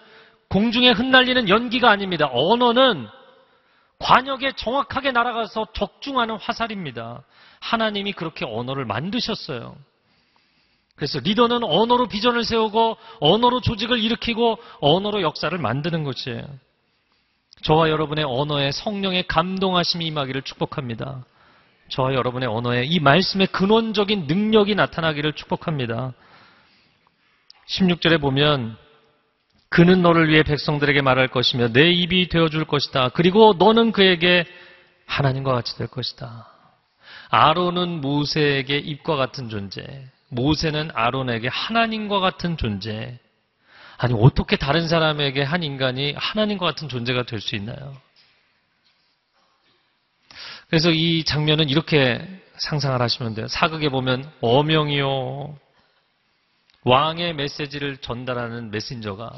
공중에 0.53 0.91
흩날리는 0.91 1.49
연기가 1.49 1.89
아닙니다. 1.89 2.29
언어는 2.31 3.07
관역에 3.97 4.51
정확하게 4.55 5.11
날아가서 5.11 5.69
적중하는 5.73 6.35
화살입니다. 6.35 7.23
하나님이 7.59 8.13
그렇게 8.13 8.45
언어를 8.45 8.85
만드셨어요. 8.85 9.75
그래서 10.95 11.19
리더는 11.19 11.63
언어로 11.63 12.07
비전을 12.07 12.43
세우고 12.43 12.97
언어로 13.19 13.61
조직을 13.61 13.97
일으키고 13.97 14.59
언어로 14.79 15.23
역사를 15.23 15.57
만드는 15.57 16.03
것이에요. 16.03 16.45
저와 17.63 17.89
여러분의 17.89 18.23
언어에 18.23 18.71
성령의 18.71 19.25
감동하심이 19.25 20.05
임하기를 20.05 20.43
축복합니다. 20.43 21.25
저와 21.87 22.13
여러분의 22.13 22.47
언어에 22.47 22.83
이 22.83 22.99
말씀의 22.99 23.47
근원적인 23.47 24.27
능력이 24.27 24.75
나타나기를 24.75 25.33
축복합니다. 25.33 26.13
16절에 27.69 28.21
보면 28.21 28.82
그는 29.73 30.03
너를 30.03 30.29
위해 30.29 30.43
백성들에게 30.43 31.01
말할 31.01 31.29
것이며 31.29 31.69
내 31.69 31.89
입이 31.89 32.29
되어줄 32.29 32.65
것이다. 32.65 33.09
그리고 33.09 33.55
너는 33.57 33.91
그에게 33.91 34.45
하나님과 35.07 35.51
같이 35.51 35.75
될 35.77 35.87
것이다. 35.87 36.47
아론은 37.29 37.99
모세에게 37.99 38.77
입과 38.77 39.15
같은 39.15 39.49
존재. 39.49 39.81
모세는 40.29 40.91
아론에게 40.93 41.47
하나님과 41.47 42.19
같은 42.19 42.55
존재. 42.55 43.17
아니, 43.97 44.13
어떻게 44.15 44.57
다른 44.57 44.87
사람에게 44.87 45.41
한 45.41 45.63
인간이 45.63 46.13
하나님과 46.17 46.67
같은 46.67 46.87
존재가 46.87 47.23
될 47.23 47.41
수 47.41 47.55
있나요? 47.55 47.97
그래서 50.69 50.91
이 50.91 51.23
장면은 51.23 51.69
이렇게 51.69 52.21
상상을 52.57 53.01
하시면 53.01 53.33
돼요. 53.33 53.47
사극에 53.47 53.89
보면 53.89 54.31
어명이요. 54.41 55.57
왕의 56.85 57.35
메시지를 57.35 57.97
전달하는 57.97 58.71
메신저가 58.71 59.31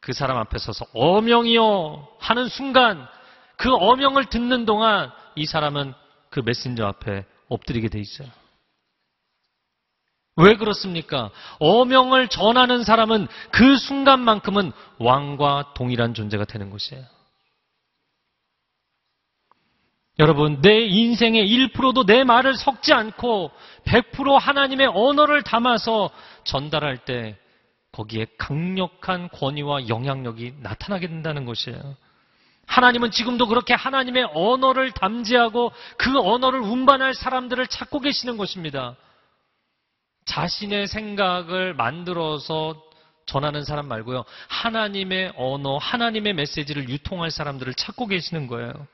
그 0.00 0.12
사람 0.12 0.36
앞에 0.38 0.58
서서 0.58 0.84
어명이요 0.92 2.08
하는 2.18 2.48
순간 2.48 3.06
그 3.56 3.72
어명을 3.72 4.26
듣는 4.26 4.66
동안 4.66 5.10
이 5.36 5.46
사람은 5.46 5.94
그 6.30 6.40
메신저 6.40 6.84
앞에 6.86 7.24
엎드리게 7.48 7.88
돼 7.88 8.00
있어요. 8.00 8.28
왜 10.36 10.56
그렇습니까? 10.56 11.30
어명을 11.58 12.28
전하는 12.28 12.84
사람은 12.84 13.28
그 13.50 13.76
순간만큼은 13.76 14.72
왕과 14.98 15.74
동일한 15.74 16.14
존재가 16.14 16.46
되는 16.46 16.70
것이에요. 16.70 17.04
여러분, 20.22 20.60
내 20.60 20.82
인생의 20.82 21.44
1%도 21.48 22.06
내 22.06 22.22
말을 22.22 22.54
섞지 22.54 22.92
않고 22.92 23.50
100% 23.84 24.38
하나님의 24.38 24.86
언어를 24.94 25.42
담아서 25.42 26.10
전달할 26.44 26.98
때 26.98 27.36
거기에 27.90 28.26
강력한 28.38 29.28
권위와 29.30 29.88
영향력이 29.88 30.54
나타나게 30.60 31.08
된다는 31.08 31.44
것이에요. 31.44 31.96
하나님은 32.68 33.10
지금도 33.10 33.48
그렇게 33.48 33.74
하나님의 33.74 34.28
언어를 34.32 34.92
담지하고 34.92 35.72
그 35.98 36.16
언어를 36.16 36.60
운반할 36.60 37.14
사람들을 37.14 37.66
찾고 37.66 37.98
계시는 37.98 38.36
것입니다. 38.36 38.94
자신의 40.26 40.86
생각을 40.86 41.74
만들어서 41.74 42.80
전하는 43.26 43.64
사람 43.64 43.88
말고요. 43.88 44.24
하나님의 44.46 45.32
언어, 45.36 45.78
하나님의 45.78 46.34
메시지를 46.34 46.88
유통할 46.88 47.32
사람들을 47.32 47.74
찾고 47.74 48.06
계시는 48.06 48.46
거예요. 48.46 48.86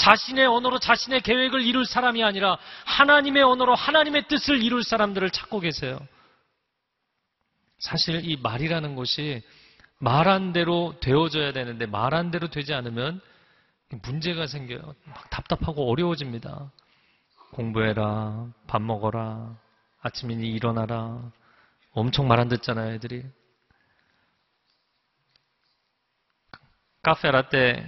자신의 0.00 0.46
언어로 0.46 0.78
자신의 0.78 1.20
계획을 1.20 1.62
이룰 1.62 1.84
사람이 1.84 2.24
아니라 2.24 2.56
하나님의 2.86 3.42
언어로 3.42 3.74
하나님의 3.74 4.28
뜻을 4.28 4.62
이룰 4.62 4.82
사람들을 4.82 5.30
찾고 5.30 5.60
계세요. 5.60 6.00
사실 7.78 8.24
이 8.24 8.36
말이라는 8.36 8.94
것이 8.94 9.42
말한 9.98 10.54
대로 10.54 10.94
되어져야 11.00 11.52
되는데 11.52 11.84
말한 11.84 12.30
대로 12.30 12.48
되지 12.48 12.72
않으면 12.72 13.20
문제가 14.02 14.46
생겨요. 14.46 14.94
막 15.04 15.30
답답하고 15.30 15.90
어려워집니다. 15.90 16.70
공부해라, 17.52 18.46
밥 18.66 18.80
먹어라, 18.80 19.54
아침이니 20.00 20.48
일어나라. 20.48 21.30
엄청 21.92 22.26
말 22.26 22.38
안 22.40 22.48
듣잖아요, 22.48 22.94
애들이. 22.94 23.24
카페 27.02 27.30
라떼 27.30 27.84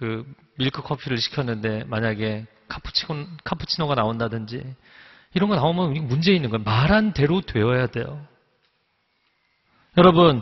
그 0.00 0.24
밀크 0.56 0.80
커피를 0.80 1.18
시켰는데 1.18 1.84
만약에 1.84 2.46
카푸치노, 2.68 3.26
카푸치노가 3.44 3.94
나온다든지 3.94 4.64
이런 5.34 5.50
거 5.50 5.56
나오면 5.56 6.08
문제 6.08 6.32
있는 6.32 6.48
거예요. 6.48 6.64
말한 6.64 7.12
대로 7.12 7.42
되어야 7.42 7.88
돼요. 7.88 8.26
여러분, 9.98 10.40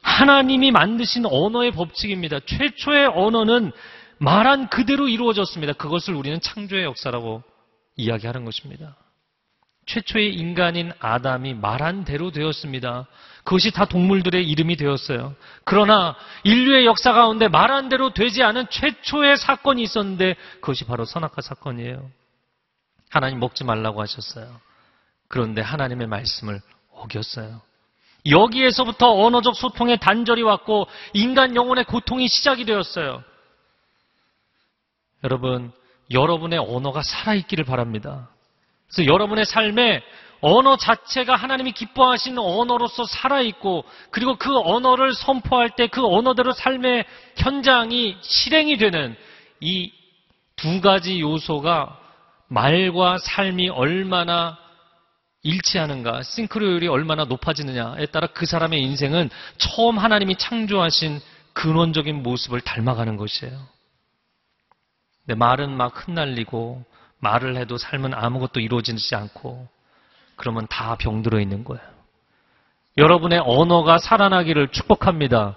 하나님이 0.00 0.70
만드신 0.70 1.26
언어의 1.26 1.72
법칙입니다. 1.72 2.40
최초의 2.46 3.08
언어는 3.08 3.72
말한 4.18 4.68
그대로 4.68 5.08
이루어졌습니다. 5.08 5.72
그것을 5.72 6.14
우리는 6.14 6.38
창조의 6.40 6.84
역사라고 6.84 7.42
이야기하는 7.96 8.44
것입니다. 8.44 8.96
최초의 9.86 10.34
인간인 10.34 10.92
아담이 10.98 11.54
말한 11.54 12.04
대로 12.04 12.30
되었습니다. 12.30 13.06
그것이 13.44 13.70
다 13.70 13.84
동물들의 13.84 14.48
이름이 14.48 14.76
되었어요. 14.76 15.34
그러나 15.64 16.16
인류의 16.44 16.86
역사 16.86 17.12
가운데 17.12 17.48
말한 17.48 17.90
대로 17.90 18.14
되지 18.14 18.42
않은 18.42 18.66
최초의 18.70 19.36
사건이 19.36 19.82
있었는데 19.82 20.34
그것이 20.60 20.84
바로 20.84 21.04
선악과 21.04 21.42
사건이에요. 21.42 22.10
하나님 23.10 23.38
먹지 23.38 23.64
말라고 23.64 24.00
하셨어요. 24.00 24.60
그런데 25.28 25.60
하나님의 25.60 26.06
말씀을 26.06 26.60
어겼어요. 26.92 27.60
여기에서부터 28.26 29.10
언어적 29.12 29.54
소통의 29.54 29.98
단절이 29.98 30.42
왔고 30.42 30.86
인간 31.12 31.54
영혼의 31.54 31.84
고통이 31.84 32.28
시작이 32.28 32.64
되었어요. 32.64 33.22
여러분, 35.22 35.72
여러분의 36.10 36.58
언어가 36.58 37.02
살아있기를 37.02 37.64
바랍니다. 37.64 38.30
그래서 38.94 39.12
여러분의 39.12 39.44
삶에 39.44 40.02
언어 40.40 40.76
자체가 40.76 41.36
하나님이 41.36 41.72
기뻐하시는 41.72 42.38
언어로서 42.38 43.04
살아있고 43.04 43.84
그리고 44.10 44.36
그 44.36 44.56
언어를 44.58 45.14
선포할 45.14 45.70
때 45.70 45.86
그 45.86 46.04
언어대로 46.06 46.52
삶의 46.52 47.04
현장이 47.36 48.16
실행이 48.20 48.76
되는 48.76 49.16
이 49.60 49.90
두 50.56 50.80
가지 50.80 51.20
요소가 51.20 51.98
말과 52.48 53.18
삶이 53.18 53.68
얼마나 53.70 54.58
일치하는가, 55.42 56.22
싱크로율이 56.22 56.88
얼마나 56.88 57.24
높아지느냐에 57.24 58.06
따라 58.06 58.28
그 58.28 58.46
사람의 58.46 58.80
인생은 58.82 59.28
처음 59.58 59.98
하나님이 59.98 60.36
창조하신 60.36 61.20
근원적인 61.52 62.22
모습을 62.22 62.60
닮아가는 62.62 63.16
것이에요. 63.16 63.60
근데 65.26 65.38
말은 65.38 65.76
막 65.76 66.08
흩날리고 66.08 66.84
말을 67.20 67.56
해도 67.56 67.78
삶은 67.78 68.14
아무것도 68.14 68.60
이루어지지 68.60 69.14
않고 69.14 69.68
그러면 70.36 70.66
다 70.68 70.96
병들어 70.96 71.40
있는 71.40 71.64
거예요. 71.64 71.82
여러분의 72.96 73.40
언어가 73.44 73.98
살아나기를 73.98 74.68
축복합니다. 74.68 75.56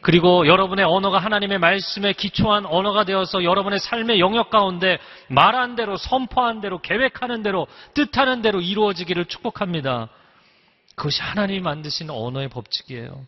그리고 0.00 0.46
여러분의 0.46 0.84
언어가 0.84 1.18
하나님의 1.18 1.58
말씀에 1.58 2.12
기초한 2.12 2.66
언어가 2.66 3.04
되어서 3.04 3.42
여러분의 3.42 3.78
삶의 3.78 4.20
영역 4.20 4.50
가운데 4.50 4.98
말한 5.28 5.76
대로, 5.76 5.96
선포한 5.96 6.60
대로, 6.60 6.82
계획하는 6.82 7.42
대로, 7.42 7.66
뜻하는 7.94 8.42
대로 8.42 8.60
이루어지기를 8.60 9.24
축복합니다. 9.24 10.10
그것이 10.94 11.22
하나님이 11.22 11.60
만드신 11.60 12.10
언어의 12.10 12.48
법칙이에요. 12.48 13.26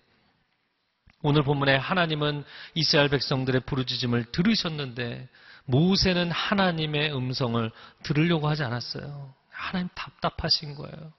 오늘 1.22 1.42
본문에 1.44 1.76
하나님은 1.76 2.44
이스라엘 2.74 3.08
백성들의 3.08 3.62
부르짖음을 3.62 4.26
들으셨는데 4.32 5.28
모세는 5.66 6.30
하나님의 6.30 7.14
음성을 7.14 7.70
들으려고 8.02 8.48
하지 8.48 8.62
않았어요. 8.62 9.34
하나님 9.50 9.88
답답하신 9.94 10.74
거예요. 10.74 11.12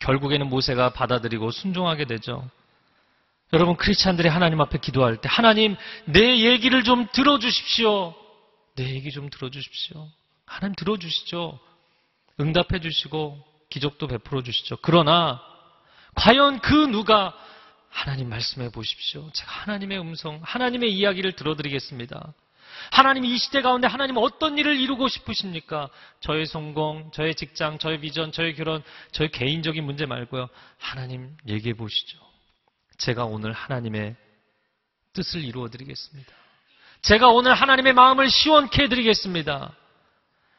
결국에는 0.00 0.48
모세가 0.48 0.92
받아들이고 0.92 1.50
순종하게 1.50 2.06
되죠. 2.06 2.48
여러분 3.52 3.76
크리스찬들이 3.76 4.28
하나님 4.28 4.60
앞에 4.60 4.78
기도할 4.78 5.16
때 5.16 5.28
하나님 5.30 5.76
내 6.04 6.40
얘기를 6.40 6.84
좀 6.84 7.06
들어주십시오. 7.12 8.14
내 8.76 8.94
얘기 8.94 9.10
좀 9.10 9.30
들어주십시오. 9.30 10.08
하나님 10.44 10.74
들어주시죠. 10.74 11.58
응답해 12.40 12.80
주시고 12.80 13.44
기적도 13.70 14.06
베풀어 14.06 14.42
주시죠. 14.42 14.78
그러나 14.82 15.40
과연 16.14 16.60
그 16.60 16.72
누가 16.72 17.34
하나님 17.88 18.28
말씀해 18.28 18.70
보십시오. 18.70 19.30
제가 19.32 19.50
하나님의 19.50 19.98
음성, 19.98 20.40
하나님의 20.42 20.92
이야기를 20.92 21.32
들어드리겠습니다. 21.32 22.32
하나님 22.90 23.24
이 23.24 23.36
시대 23.38 23.62
가운데 23.62 23.86
하나님 23.86 24.16
어떤 24.16 24.58
일을 24.58 24.78
이루고 24.78 25.08
싶으십니까? 25.08 25.88
저의 26.20 26.46
성공, 26.46 27.10
저의 27.12 27.34
직장, 27.34 27.78
저의 27.78 28.00
비전, 28.00 28.32
저의 28.32 28.54
결혼, 28.54 28.82
저의 29.12 29.30
개인적인 29.30 29.84
문제 29.84 30.06
말고요. 30.06 30.48
하나님 30.78 31.36
얘기해 31.46 31.74
보시죠. 31.74 32.18
제가 32.98 33.24
오늘 33.24 33.52
하나님의 33.52 34.16
뜻을 35.12 35.44
이루어 35.44 35.68
드리겠습니다. 35.68 36.32
제가 37.02 37.28
오늘 37.28 37.54
하나님의 37.54 37.92
마음을 37.92 38.28
시원케 38.28 38.84
해 38.84 38.88
드리겠습니다. 38.88 39.72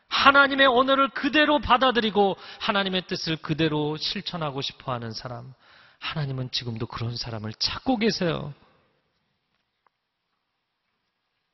하나님의 0.07 0.67
언어를 0.67 1.09
그대로 1.09 1.59
받아들이고 1.59 2.37
하나님의 2.59 3.03
뜻을 3.07 3.37
그대로 3.37 3.97
실천하고 3.97 4.61
싶어 4.61 4.91
하는 4.91 5.11
사람. 5.11 5.53
하나님은 5.99 6.51
지금도 6.51 6.87
그런 6.87 7.15
사람을 7.15 7.53
찾고 7.59 7.97
계세요. 7.97 8.53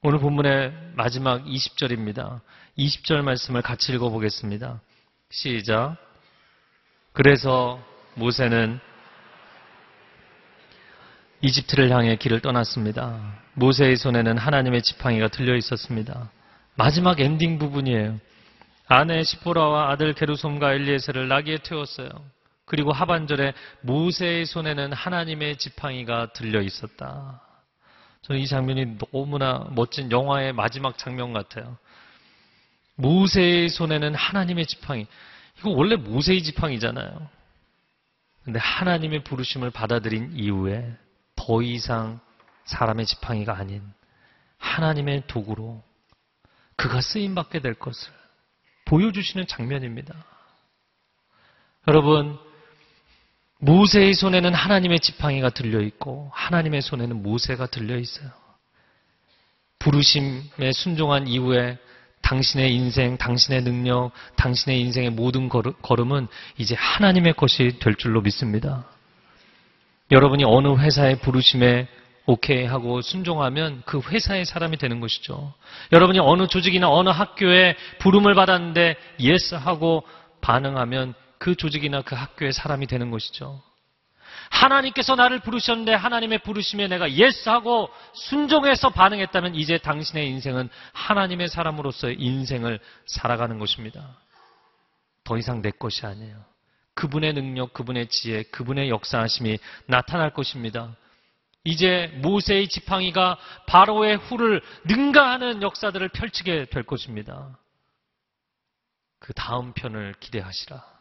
오늘 0.07 0.19
본문의 0.19 0.71
마지막 0.93 1.43
20절입니다. 1.45 2.39
20절 2.77 3.23
말씀을 3.23 3.63
같이 3.63 3.91
읽어보겠습니다. 3.91 4.79
시작. 5.31 5.97
그래서 7.11 7.83
모세는 8.13 8.79
이집트를 11.41 11.89
향해 11.89 12.17
길을 12.17 12.41
떠났습니다. 12.41 13.19
모세의 13.55 13.97
손에는 13.97 14.37
하나님의 14.37 14.83
지팡이가 14.83 15.29
들려 15.29 15.55
있었습니다. 15.55 16.29
마지막 16.75 17.19
엔딩 17.19 17.57
부분이에요. 17.57 18.19
아내 18.85 19.23
시포라와 19.23 19.89
아들 19.89 20.13
게루솜과 20.13 20.73
엘리에셀을 20.73 21.27
나귀에 21.27 21.57
태웠어요. 21.63 22.09
그리고 22.65 22.91
하반절에 22.91 23.53
모세의 23.81 24.45
손에는 24.45 24.93
하나님의 24.93 25.57
지팡이가 25.57 26.31
들려 26.33 26.61
있었다. 26.61 27.41
저는 28.25 28.41
이 28.41 28.47
장면이 28.47 28.97
너무나 29.11 29.67
멋진 29.71 30.11
영화의 30.11 30.51
마지막 30.51 30.97
장면 30.97 31.31
같아요. 31.31 31.77
모세의 32.95 33.69
손에는 33.69 34.15
하나님의 34.15 34.65
지팡이. 34.65 35.05
이거 35.59 35.69
원래 35.69 35.95
모세의 35.95 36.41
지팡이잖아요. 36.41 37.29
근데 38.43 38.57
하나님의 38.57 39.23
부르심을 39.23 39.69
받아들인 39.69 40.31
이후에 40.35 40.97
더 41.35 41.61
이상 41.61 42.19
사람의 42.65 43.05
지팡이가 43.05 43.55
아닌 43.55 43.83
하나님의 44.57 45.27
도구로 45.27 45.83
그가 46.77 47.01
쓰임받게 47.01 47.59
될 47.59 47.75
것을 47.75 48.11
보여주시는 48.85 49.45
장면입니다. 49.45 50.15
여러분, 51.87 52.39
모세의 53.59 54.13
손에는 54.13 54.53
하나님의 54.53 54.99
지팡이가 54.99 55.49
들려 55.49 55.81
있고 55.81 56.29
하나님의 56.33 56.81
손에는 56.81 57.23
모세가 57.23 57.67
들려 57.67 57.97
있어요. 57.97 58.29
부르심에 59.79 60.71
순종한 60.73 61.27
이후에 61.27 61.77
당신의 62.21 62.73
인생, 62.73 63.17
당신의 63.17 63.63
능력, 63.63 64.11
당신의 64.35 64.81
인생의 64.81 65.11
모든 65.11 65.47
걸음은 65.47 66.27
이제 66.57 66.75
하나님의 66.75 67.33
것이 67.33 67.77
될 67.79 67.95
줄로 67.95 68.21
믿습니다. 68.21 68.85
여러분이 70.11 70.43
어느 70.43 70.75
회사의 70.75 71.19
부르심에 71.19 71.87
오케이 72.25 72.65
하고 72.65 73.01
순종하면 73.01 73.83
그 73.85 74.01
회사의 74.01 74.45
사람이 74.45 74.77
되는 74.77 74.99
것이죠. 74.99 75.53
여러분이 75.91 76.17
어느 76.19 76.47
조직이나 76.47 76.89
어느 76.89 77.09
학교에 77.09 77.75
부름을 77.99 78.33
받았는데 78.33 78.95
yes 79.19 79.53
하고 79.53 80.03
반응하면 80.41 81.13
그 81.45 81.53
조직이나 81.53 82.01
그 82.01 82.15
학교의 82.15 82.53
사람이 82.53 82.87
되는 82.87 83.11
것이죠. 83.11 83.61
하나님께서 84.49 85.13
나를 85.13 85.41
부르셨는데 85.41 85.93
하나님의 85.93 86.39
부르심에 86.39 86.87
내가 86.87 87.11
yes 87.11 87.49
하고 87.49 87.87
순종해서 88.13 88.89
반응했다면 88.89 89.53
이제 89.53 89.77
당신의 89.77 90.27
인생은 90.27 90.69
하나님의 90.93 91.49
사람으로서의 91.49 92.15
인생을 92.19 92.79
살아가는 93.05 93.59
것입니다. 93.59 94.17
더 95.23 95.37
이상 95.37 95.61
내 95.61 95.69
것이 95.69 96.07
아니에요. 96.07 96.43
그분의 96.95 97.33
능력, 97.33 97.73
그분의 97.73 98.07
지혜, 98.07 98.41
그분의 98.41 98.89
역사하심이 98.89 99.59
나타날 99.85 100.33
것입니다. 100.33 100.95
이제 101.63 102.07
모세의 102.23 102.69
지팡이가 102.69 103.37
바로의 103.67 104.17
홀을 104.17 104.63
능가하는 104.85 105.61
역사들을 105.61 106.09
펼치게 106.09 106.65
될 106.71 106.81
것입니다. 106.81 107.59
그 109.19 109.31
다음 109.33 109.73
편을 109.73 110.15
기대하시라. 110.19 110.94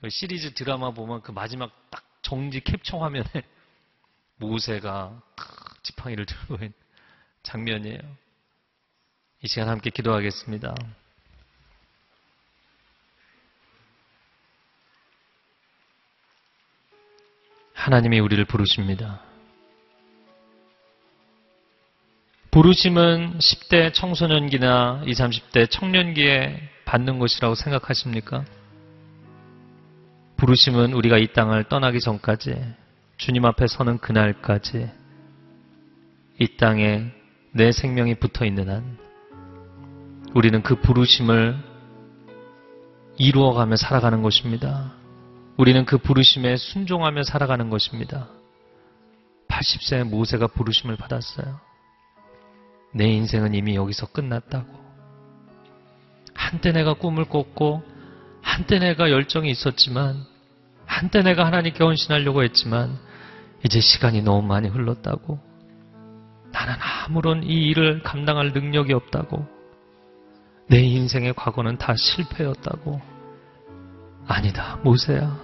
그 0.00 0.10
시리즈 0.10 0.52
드라마 0.54 0.90
보면 0.90 1.22
그 1.22 1.32
마지막 1.32 1.72
딱 1.90 2.04
정지 2.22 2.60
캡처 2.60 2.98
화면에 2.98 3.24
모세가 4.36 5.20
지팡이를 5.82 6.26
들고 6.26 6.54
있는 6.56 6.72
장면이에요. 7.42 8.00
이 9.42 9.48
시간 9.48 9.68
함께 9.68 9.90
기도하겠습니다. 9.90 10.74
하나님이 17.74 18.18
우리를 18.18 18.44
부르십니다. 18.46 19.22
부르심은 22.50 23.38
10대 23.38 23.92
청소년기나 23.92 25.02
20, 25.06 25.24
30대 25.26 25.70
청년기에 25.70 26.70
받는 26.86 27.18
것이라고 27.18 27.54
생각하십니까? 27.54 28.44
부르심은 30.36 30.92
우리가 30.92 31.18
이 31.18 31.32
땅을 31.32 31.64
떠나기 31.64 32.00
전까지 32.00 32.74
주님 33.16 33.44
앞에 33.46 33.66
서는 33.66 33.98
그날까지 33.98 34.90
이 36.38 36.56
땅에 36.58 37.06
내 37.52 37.72
생명이 37.72 38.16
붙어 38.16 38.44
있는 38.44 38.68
한 38.68 38.98
우리는 40.34 40.62
그 40.62 40.76
부르심을 40.76 41.56
이루어가며 43.18 43.76
살아가는 43.76 44.20
것입니다. 44.20 44.92
우리는 45.56 45.86
그 45.86 45.96
부르심에 45.96 46.58
순종하며 46.58 47.22
살아가는 47.22 47.70
것입니다. 47.70 48.28
80세의 49.48 50.04
모세가 50.04 50.48
부르심을 50.48 50.96
받았어요. 50.96 51.58
내 52.92 53.08
인생은 53.08 53.54
이미 53.54 53.74
여기서 53.74 54.06
끝났다고. 54.08 54.66
한때 56.34 56.72
내가 56.72 56.92
꿈을 56.92 57.24
꿨고 57.24 57.95
한때 58.46 58.78
내가 58.78 59.10
열정이 59.10 59.50
있었지만, 59.50 60.24
한때 60.86 61.20
내가 61.20 61.44
하나님께 61.44 61.82
헌신하려고 61.82 62.44
했지만, 62.44 62.96
이제 63.64 63.80
시간이 63.80 64.22
너무 64.22 64.46
많이 64.46 64.68
흘렀다고. 64.68 65.40
나는 66.52 66.74
아무런 66.78 67.42
이 67.42 67.66
일을 67.66 68.04
감당할 68.04 68.52
능력이 68.52 68.92
없다고. 68.92 69.44
내 70.68 70.78
인생의 70.78 71.34
과거는 71.34 71.76
다 71.76 71.96
실패였다고. 71.96 73.00
아니다, 74.28 74.78
모세야. 74.84 75.38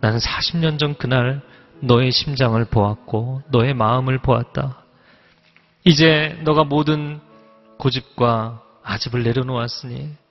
나는 0.00 0.18
40년 0.18 0.78
전 0.78 0.96
그날 0.96 1.42
너의 1.80 2.10
심장을 2.10 2.64
보았고, 2.64 3.42
너의 3.50 3.74
마음을 3.74 4.18
보았다. 4.18 4.82
이제 5.84 6.40
너가 6.42 6.64
모든 6.64 7.20
고집과 7.78 8.62
아집을 8.82 9.22
내려놓았으니 9.24 10.23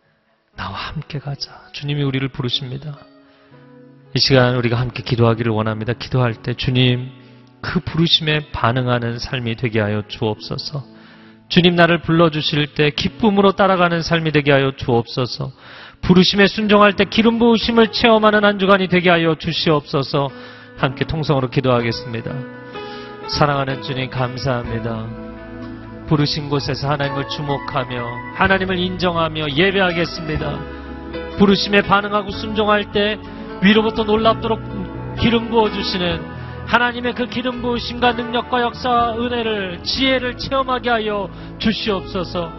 나와 0.56 0.74
함께 0.74 1.20
가자. 1.20 1.51
주님이 1.72 2.04
우리를 2.04 2.28
부르십니다. 2.30 2.97
이 4.16 4.20
시간 4.20 4.56
우리가 4.56 4.80
함께 4.80 5.01
기도하기를 5.04 5.51
원합니다. 5.51 5.93
기도할 5.93 6.36
때 6.36 6.54
주님 6.54 7.10
그 7.62 7.80
부르심에 7.80 8.51
반응하는 8.51 9.18
삶이 9.20 9.56
되게 9.56 9.80
하여 9.80 10.04
주옵소서. 10.08 10.84
주님 11.49 11.76
나를 11.76 12.01
불러주실 12.01 12.74
때 12.74 12.91
기쁨으로 12.91 13.54
따라가는 13.54 14.01
삶이 14.01 14.32
되게 14.32 14.51
하여 14.51 14.74
주옵소서. 14.76 15.51
부르심에 16.01 16.47
순종할 16.47 16.93
때 16.95 17.06
기름 17.06 17.39
부으심을 17.39 17.91
체험하는 17.91 18.43
한 18.43 18.60
주간이 18.60 18.88
되게 18.89 19.10
하여 19.10 19.36
주시옵소서. 19.36 20.30
함께 20.78 21.06
통성으로 21.06 21.49
기도하겠습니다. 21.49 22.32
사랑하는 23.30 23.82
주님 23.82 24.10
감사합니다. 24.10 25.22
부르신 26.14 26.47
곳에서 26.47 26.89
하나님을 26.89 27.28
주목하며 27.28 28.05
하나님을 28.36 28.78
인정하며 28.78 29.49
예배하겠습니다. 29.49 30.59
부르심에 31.39 31.82
반응하고 31.82 32.30
순종할 32.30 32.91
때 32.91 33.18
위로부터 33.64 34.03
놀랍도록 34.03 34.61
기름 35.20 35.49
부어주시는 35.49 36.68
하나님의 36.68 37.16
그 37.16 37.26
기름 37.26 37.64
부으심과 37.64 38.11
능력과 38.11 38.61
역사, 38.61 39.16
은혜를, 39.18 39.82
지혜를 39.82 40.38
체험하게 40.38 40.89
하여 40.91 41.30
주시옵소서. 41.57 42.51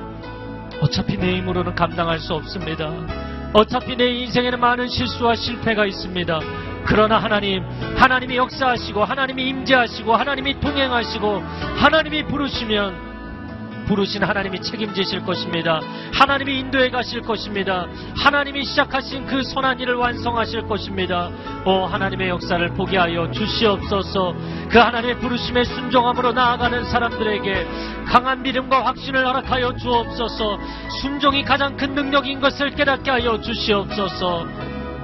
어차피 0.81 1.17
내 1.17 1.37
힘으로는 1.37 1.77
감당할 1.77 2.19
수 2.19 2.35
없습니다. 2.35 2.91
어차피 3.53 3.95
내 3.95 4.09
인생에는 4.09 4.59
많은 4.59 4.89
실수와 4.89 5.37
실패가 5.37 5.87
있습니다. 5.87 6.41
그러나 6.87 7.19
하나님, 7.19 7.63
하나님이 7.97 8.37
역사하시고, 8.37 9.05
하나님이 9.05 9.49
임재하시고, 9.49 10.13
하나님이 10.13 10.59
동행하시고, 10.59 11.43
하나님이 11.77 12.25
부르시면 12.25 13.14
부르신 13.85 14.23
하나님이 14.23 14.61
책임지실 14.61 15.25
것입니다. 15.25 15.81
하나님이 16.13 16.61
인도해 16.61 16.91
가실 16.91 17.21
것입니다. 17.23 17.87
하나님이 18.17 18.65
시작하신 18.65 19.27
그 19.27 19.43
선한 19.43 19.81
일을 19.81 19.95
완성하실 19.95 20.63
것입니다. 20.63 21.31
오 21.65 21.85
하나님의 21.85 22.29
역사를 22.29 22.67
보게 22.75 22.99
하여 22.99 23.31
주시옵소서. 23.31 24.35
그 24.71 24.79
하나님의 24.79 25.19
부르심에 25.19 25.65
순종함으로 25.65 26.33
나아가는 26.33 26.85
사람들에게 26.85 27.67
강한 28.07 28.43
믿음과 28.43 28.85
확신을 28.87 29.27
허락하여 29.27 29.77
주옵소서. 29.77 30.59
순종이 31.01 31.45
가장 31.45 31.77
큰 31.77 31.95
능력인 31.95 32.41
것을 32.41 32.71
깨닫게 32.71 33.11
하여 33.11 33.41
주시옵소서. 33.41 34.47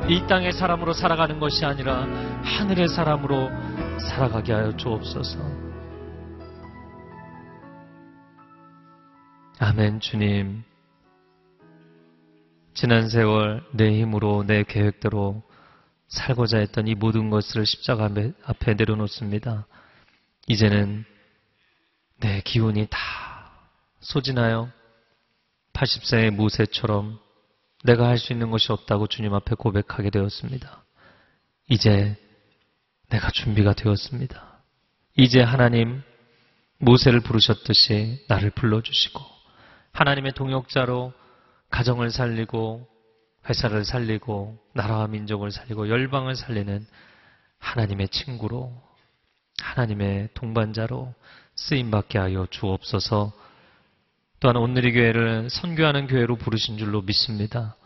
이 0.08 0.26
땅의 0.26 0.52
사람으로 0.52 0.92
살아가는 0.92 1.38
것이 1.38 1.64
아니라 1.64 2.06
하늘의 2.42 2.88
사람으로 2.88 3.50
살아가게 3.98 4.52
하여 4.52 4.76
주옵소서. 4.76 5.69
아멘, 9.62 10.00
주님. 10.00 10.64
지난 12.72 13.11
세월 13.11 13.62
내 13.74 13.92
힘으로 14.00 14.42
내 14.42 14.64
계획대로 14.64 15.42
살고자 16.08 16.56
했던 16.56 16.88
이 16.88 16.94
모든 16.94 17.28
것을 17.28 17.66
십자가 17.66 18.08
앞에 18.44 18.72
내려놓습니다. 18.72 19.66
이제는 20.46 21.04
내 22.20 22.40
기운이 22.40 22.86
다 22.88 22.98
소진하여 24.00 24.70
80세의 25.74 26.30
모세처럼 26.30 27.20
내가 27.84 28.08
할 28.08 28.16
수 28.16 28.32
있는 28.32 28.50
것이 28.50 28.72
없다고 28.72 29.08
주님 29.08 29.34
앞에 29.34 29.56
고백하게 29.56 30.08
되었습니다. 30.08 30.84
이제 31.68 32.16
내가 33.11 33.30
준비가 33.30 33.74
되었습니다. 33.74 34.62
이제 35.18 35.42
하나님 35.42 36.02
모세를 36.78 37.20
부르셨듯이 37.20 38.24
나를 38.26 38.48
불러주시고 38.52 39.39
하나님의 39.93 40.32
동역자로 40.32 41.12
가정을 41.70 42.11
살리고 42.11 42.86
회사를 43.49 43.84
살리고 43.84 44.59
나라와 44.74 45.07
민족을 45.07 45.51
살리고 45.51 45.88
열방을 45.88 46.36
살리는 46.36 46.86
하나님의 47.59 48.09
친구로 48.09 48.72
하나님의 49.62 50.30
동반자로 50.34 51.14
쓰임받게 51.55 52.18
하여 52.18 52.47
주옵소서 52.51 53.32
또한 54.41 54.57
오늘의 54.57 54.93
교회를 54.93 55.51
선교하는 55.51 56.07
교회로 56.07 56.36
부르신 56.36 56.78
줄로 56.78 57.03
믿습니다. 57.03 57.76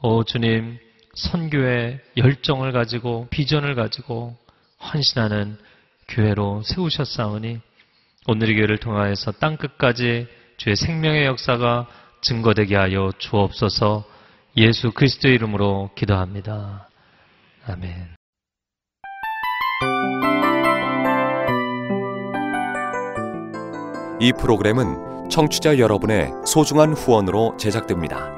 오 0.00 0.24
주님 0.24 0.78
선교의 1.14 2.00
열정을 2.16 2.72
가지고 2.72 3.26
비전을 3.30 3.74
가지고 3.74 4.36
헌신하는 4.80 5.58
교회로 6.08 6.62
세우셨사오니 6.62 7.60
오늘의 8.26 8.54
교회를 8.56 8.78
통하여서 8.78 9.32
땅끝까지 9.32 10.28
주의 10.58 10.74
생명의 10.74 11.24
역사가 11.24 11.86
증거되게 12.20 12.74
하여 12.74 13.12
주옵소서 13.16 14.04
예수 14.56 14.90
그리스도의 14.90 15.36
이름으로 15.36 15.90
기도합니다. 15.94 16.88
아멘. 17.64 18.16
이 24.20 24.32
프로그램은 24.32 25.30
청취자 25.30 25.78
여러분의 25.78 26.32
소중한 26.44 26.92
후원으로 26.92 27.56
제작됩니다. 27.56 28.37